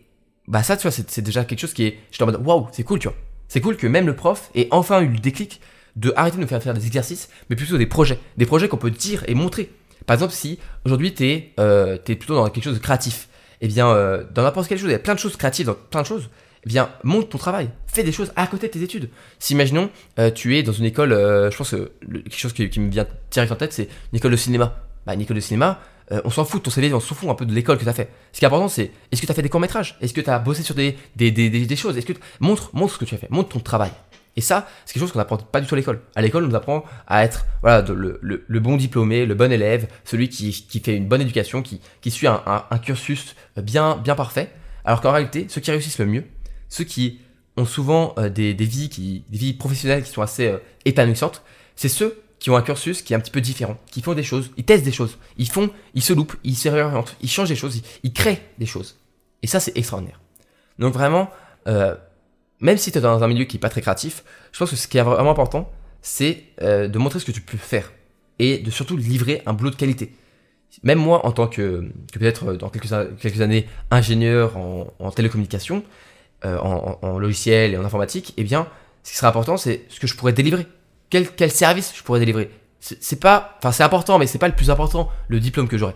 [0.47, 2.83] bah ça, tu vois, c'est déjà quelque chose qui est, je en mode, waouh, c'est
[2.83, 3.17] cool, tu vois.
[3.47, 5.61] C'est cool que même le prof ait enfin eu le déclic
[5.95, 8.19] de arrêter de nous faire faire des exercices, mais plutôt des projets.
[8.37, 9.71] Des projets qu'on peut dire et montrer.
[10.05, 13.27] Par exemple, si aujourd'hui tu es, euh, plutôt dans quelque chose de créatif,
[13.61, 15.73] eh bien, euh, dans n'importe quelle chose, il y a plein de choses créatives dans
[15.73, 16.29] plein de choses,
[16.67, 19.09] bien, monte ton travail, fais des choses à côté de tes études.
[19.39, 22.79] Si imaginons, euh, tu es dans une école, euh, je pense que quelque chose qui,
[22.79, 24.83] me vient direct en tête, c'est une école de cinéma.
[25.05, 25.79] Bah, une école de cinéma,
[26.11, 27.83] euh, on s'en fout de ton CV, on s'en fout un peu de l'école que
[27.83, 28.09] tu as fait.
[28.33, 29.97] Ce qui est important, c'est est-ce que tu as fait des courts-métrages?
[30.01, 31.97] Est-ce que tu as bossé sur des, des, des, des, choses?
[32.39, 33.91] Montre, montre ce que tu as fait, montre ton travail.
[34.35, 36.01] Et ça, c'est quelque chose qu'on n'apprend pas du tout à l'école.
[36.15, 39.87] À l'école, on nous apprend à être voilà, le, le, bon diplômé, le bon élève,
[40.05, 43.97] celui qui, qui fait une bonne éducation, qui, qui suit un, un, un cursus bien,
[43.97, 44.51] bien parfait.
[44.87, 46.23] Alors qu'en réalité, ceux qui réussissent le mieux,
[46.69, 47.19] ceux qui
[47.57, 51.41] ont souvent euh, des, vies qui, des vies professionnelles qui sont assez euh, épanouissantes,
[51.75, 54.23] c'est ceux qui ont un cursus qui est un petit peu différent, qui font des
[54.23, 57.49] choses, ils testent des choses, ils font, ils se loupent, ils se réorientent, ils changent
[57.49, 58.99] des choses, ils, créent des choses.
[59.41, 60.21] Et ça, c'est extraordinaire.
[60.77, 61.31] Donc vraiment,
[61.67, 61.95] euh,
[62.59, 64.75] même si tu es dans un milieu qui est pas très créatif, je pense que
[64.75, 67.91] ce qui est vraiment important, c'est de montrer ce que tu peux faire
[68.39, 70.13] et de surtout livrer un boulot de qualité.
[70.83, 75.83] Même moi, en tant que, peut-être dans quelques, années ingénieur en, en télécommunication,
[76.45, 78.67] euh, en, logiciel et en informatique, eh bien,
[79.03, 80.67] ce qui sera important, c'est ce que je pourrais délivrer.
[81.09, 82.51] Quel, quel service je pourrais délivrer.
[82.79, 85.95] C'est pas, enfin, c'est important, mais c'est pas le plus important, le diplôme que j'aurai.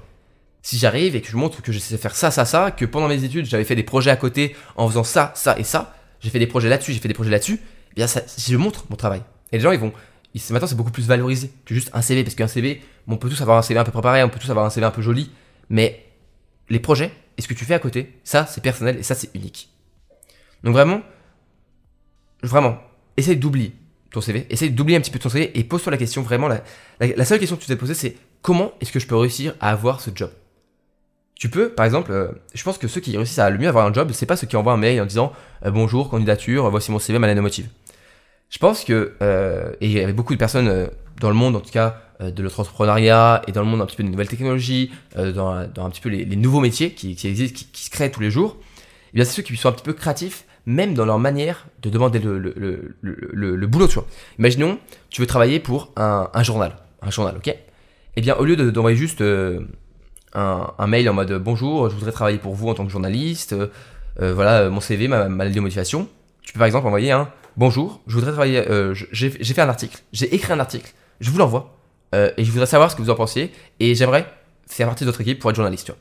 [0.63, 3.08] Si j'arrive et que je montre que je sais faire ça, ça, ça, que pendant
[3.08, 6.30] mes études, j'avais fait des projets à côté en faisant ça, ça et ça, j'ai
[6.30, 7.60] fait des projets là-dessus, j'ai fait des projets là-dessus,
[7.91, 9.21] eh bien, ça, si je montre mon travail.
[9.51, 9.93] Et les gens, ils vont,
[10.49, 13.41] maintenant, c'est beaucoup plus valorisé que juste un CV, parce qu'un CV, on peut tous
[13.41, 15.32] avoir un CV un peu préparé, on peut tous avoir un CV un peu joli,
[15.69, 16.06] mais
[16.69, 19.30] les projets et ce que tu fais à côté, ça, c'est personnel et ça, c'est
[19.36, 19.70] unique.
[20.63, 21.02] Donc vraiment,
[22.43, 22.78] vraiment,
[23.17, 23.74] essaye d'oublier
[24.12, 26.50] ton CV, essaye d'oublier un petit peu ton CV et pose-toi la question vraiment.
[27.00, 29.71] La, seule question que tu t'es posée, c'est comment est-ce que je peux réussir à
[29.71, 30.30] avoir ce job?
[31.36, 33.88] Tu peux, par exemple, euh, je pense que ceux qui réussissent à le mieux avoir
[33.88, 35.34] un job, c'est pas ceux qui envoient un mail en disant
[35.65, 37.67] euh, bonjour, candidature, voici mon CV, ma lettre motive.
[38.50, 41.62] Je pense que, euh, et il y avait beaucoup de personnes dans le monde, en
[41.62, 45.52] tout cas, de l'entrepreneuriat et dans le monde un petit peu des nouvelles technologies, dans,
[45.52, 48.58] un petit peu les, nouveaux métiers qui, existent, qui, se créent tous les jours,
[49.13, 51.89] eh bien c'est ceux qui sont un petit peu créatifs, même dans leur manière de
[51.89, 54.08] demander le, boulot, tu vois.
[54.39, 54.78] Imaginons,
[55.10, 57.56] tu veux travailler pour un, journal, un journal, ok?
[58.17, 59.24] Eh bien, au lieu d'envoyer juste
[60.34, 64.34] un, mail en mode bonjour, je voudrais travailler pour vous en tant que journaliste, euh,
[64.34, 66.08] voilà mon CV, ma, ma, lettre de motivation.
[66.41, 70.02] Tu peux par exemple envoyer un bonjour, je voudrais travailler, euh, j'ai fait un article,
[70.13, 71.78] j'ai écrit un article, je vous l'envoie
[72.15, 74.26] euh, et je voudrais savoir ce que vous en pensez et j'aimerais
[74.67, 75.93] faire partie de votre équipe pour être journaliste.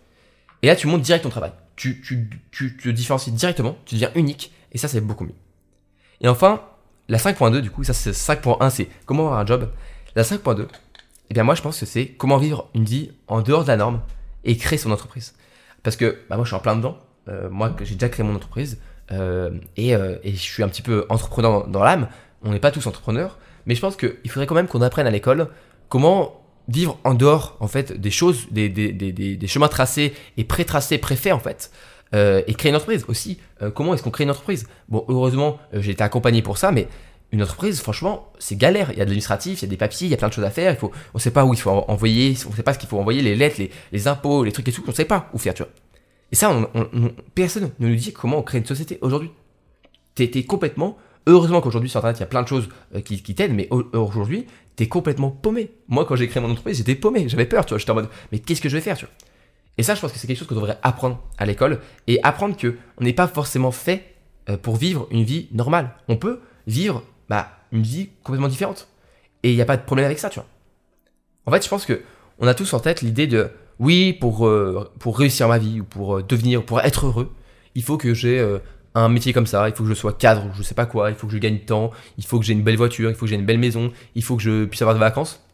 [0.62, 1.52] Et là, tu montes direct ton travail.
[1.80, 2.28] Tu,
[2.82, 5.34] te différencies directement, tu deviens unique et ça, c'est beaucoup mieux.
[6.20, 6.62] Et enfin,
[7.08, 9.70] la 5.2, du coup, ça c'est 5.1, c'est comment avoir un job.
[10.14, 10.66] La 5.2,
[11.30, 13.76] eh bien moi, je pense que c'est comment vivre une vie en dehors de la
[13.76, 14.02] norme
[14.44, 15.34] et créer son entreprise.
[15.82, 16.98] Parce que bah, moi, je suis en plein dedans.
[17.28, 18.78] Euh, moi, j'ai déjà créé mon entreprise
[19.12, 22.08] euh, euh, et, je suis un petit peu entrepreneur dans, l'âme.
[22.42, 25.10] On n'est pas tous entrepreneurs, mais je pense qu'il faudrait quand même qu'on apprenne à
[25.10, 25.48] l'école
[25.88, 26.39] comment
[26.70, 30.98] vivre en dehors en fait des choses, des, des, des, des chemins tracés et pré-tracés,
[30.98, 31.70] préfaits en fait.
[32.12, 33.38] et créer une entreprise aussi.
[33.74, 34.66] comment est-ce qu'on crée une entreprise?
[34.88, 36.88] Bon, heureusement, j'ai été accompagné pour ça, mais
[37.32, 38.90] une entreprise, franchement, c'est galère.
[38.92, 40.32] Il y a de l'administratif, il y a des papiers, il y a plein de
[40.32, 40.72] choses à faire.
[40.72, 42.78] Il faut, on ne sait pas où il faut envoyer, on ne sait pas ce
[42.78, 43.60] qu'il faut envoyer, les lettres,
[43.92, 45.70] les, impôts, les trucs et tout, on ne sait pas où faire, tu vois.
[46.32, 46.52] Et ça,
[47.34, 49.30] personne ne nous dit comment on crée une société aujourd'hui.
[50.14, 50.98] T'es complètement.
[51.26, 54.46] Heureusement qu'aujourd'hui sur Internet, il y a plein de choses euh, qui t'aident, mais aujourd'hui,
[54.80, 55.72] t'es complètement paumé.
[55.88, 57.78] Moi, quand j'ai créé mon entreprise, j'étais paumé, j'avais peur, tu vois.
[57.78, 59.12] J'étais en mode, mais qu'est-ce que je vais faire, tu vois?
[59.76, 62.56] Et ça, je pense que c'est quelque chose qu'on devrait apprendre à l'école et apprendre
[62.56, 64.14] que on n'est pas forcément fait
[64.48, 65.90] euh, pour vivre une vie normale.
[66.08, 68.88] On peut vivre bah, une vie complètement différente.
[69.42, 70.48] Et il n'y a pas de problème avec ça, tu vois.
[71.44, 72.00] En fait, je pense que
[72.38, 75.84] on a tous en tête l'idée de oui, pour, euh, pour réussir ma vie ou
[75.84, 77.30] pour euh, devenir, pour être heureux,
[77.74, 78.42] il faut que j'ai
[78.94, 81.16] un métier comme ça, il faut que je sois cadre, je sais pas quoi, il
[81.16, 83.30] faut que je gagne temps, il faut que j'ai une belle voiture, il faut que
[83.30, 85.44] j'ai une belle maison, il faut que je puisse avoir des vacances.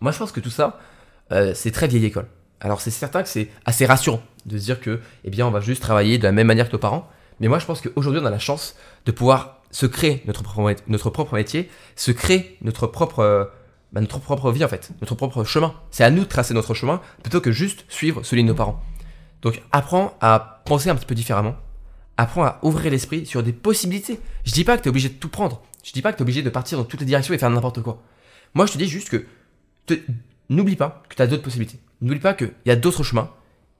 [0.00, 0.78] Moi, je pense que tout ça,
[1.54, 2.26] c'est très vieille école.
[2.60, 5.60] Alors, c'est certain que c'est assez rassurant de se dire que, eh bien, on va
[5.60, 7.08] juste travailler de la même manière que nos parents.
[7.40, 10.74] Mais moi, je pense qu'aujourd'hui, on a la chance de pouvoir se créer notre propre,
[10.88, 13.44] notre propre métier, se créer notre propre, euh,
[13.92, 15.74] bah, notre propre vie en fait, notre propre chemin.
[15.90, 18.82] C'est à nous de tracer notre chemin plutôt que juste suivre celui de nos parents.
[19.42, 21.56] Donc apprends à penser un petit peu différemment.
[22.16, 24.20] Apprends à ouvrir l'esprit sur des possibilités.
[24.44, 25.62] Je dis pas que tu obligé de tout prendre.
[25.84, 27.50] Je dis pas que tu es obligé de partir dans toutes les directions et faire
[27.50, 28.02] n'importe quoi.
[28.54, 29.26] Moi, je te dis juste que
[30.48, 31.78] n'oublie pas que tu as d'autres possibilités.
[32.00, 33.30] N'oublie pas qu'il y a d'autres chemins.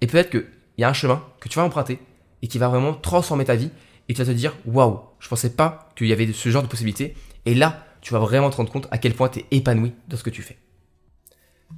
[0.00, 0.46] Et peut-être qu'il
[0.78, 1.98] y a un chemin que tu vas emprunter
[2.42, 3.70] et qui va vraiment transformer ta vie
[4.08, 6.68] et tu vas te dire waouh, je pensais pas qu'il y avait ce genre de
[6.68, 7.14] possibilités.
[7.46, 10.16] Et là, tu vas vraiment te rendre compte à quel point tu es épanoui dans
[10.16, 10.58] ce que tu fais.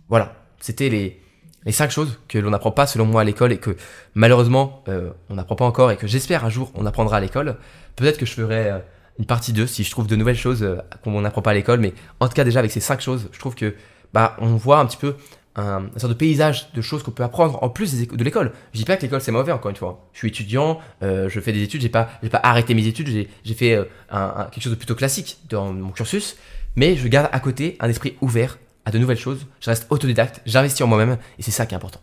[0.09, 1.23] Voilà, c'était les,
[1.65, 3.77] les cinq choses que l'on n'apprend pas selon moi à l'école et que
[4.15, 7.57] malheureusement euh, on n'apprend pas encore et que j'espère un jour on apprendra à l'école.
[7.97, 8.79] Peut-être que je ferai euh,
[9.19, 11.81] une partie 2 si je trouve de nouvelles choses euh, qu'on n'apprend pas à l'école,
[11.81, 13.75] mais en tout cas déjà avec ces cinq choses, je trouve que
[14.15, 15.17] bah on voit un petit peu
[15.59, 18.53] un, sorte de paysage de choses qu'on peut apprendre en plus de l'école.
[18.73, 20.09] Je dis pas que l'école c'est mauvais encore une fois.
[20.13, 23.09] Je suis étudiant, euh, je fais des études, j'ai pas, j'ai pas arrêté mes études,
[23.45, 26.37] j'ai fait euh, un, quelque chose de plutôt classique dans mon cursus,
[26.77, 29.47] mais je garde à côté un esprit ouvert à de nouvelles choses.
[29.61, 32.01] Je reste autodidacte, j'investis en moi-même et c'est ça qui est important.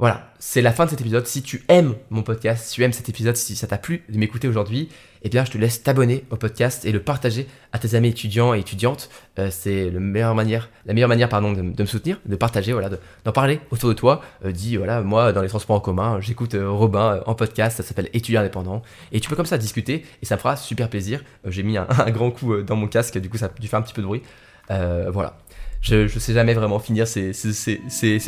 [0.00, 1.26] Voilà, c'est la fin de cet épisode.
[1.26, 4.18] Si tu aimes mon podcast, si tu aimes cet épisode, si ça t'a plu de
[4.18, 4.88] m'écouter aujourd'hui,
[5.22, 8.54] eh bien, je te laisse t'abonner au podcast et le partager à tes amis étudiants
[8.54, 9.10] et étudiantes.
[9.38, 12.88] Euh, c'est la meilleure manière, la meilleure manière, pardon, de, me soutenir, de partager, voilà,
[13.24, 14.22] d'en parler autour de toi.
[14.44, 17.82] Euh, dis, voilà, moi, dans les transports en commun, j'écoute euh, Robin en podcast, ça
[17.82, 18.80] s'appelle Étudiant indépendant.
[19.12, 21.22] Et tu peux comme ça discuter et ça me fera super plaisir.
[21.44, 23.78] J'ai mis un, un, grand coup dans mon casque, du coup, ça a dû faire
[23.78, 24.22] un petit peu de bruit.
[24.70, 25.34] Voilà
[25.80, 27.32] je, je sais jamais vraiment finir ces,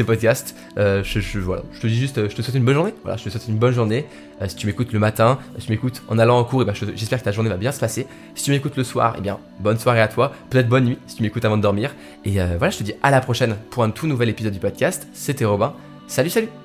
[0.06, 0.56] podcasts.
[0.78, 2.94] Euh, je, te dis juste, je te souhaite une bonne journée.
[3.02, 4.06] Voilà, je te souhaite une bonne journée.
[4.40, 6.74] Euh, si tu m'écoutes le matin, si tu m'écoutes en allant en cours, eh ben
[6.74, 8.06] j'espère que ta journée va bien se passer.
[8.34, 10.32] Si tu m'écoutes le soir, eh bien, bonne soirée à toi.
[10.50, 11.94] Peut-être bonne nuit si tu m'écoutes avant de dormir.
[12.24, 14.60] Et euh, voilà, je te dis à la prochaine pour un tout nouvel épisode du
[14.60, 15.06] podcast.
[15.12, 15.74] C'était Robin.
[16.06, 16.61] Salut, salut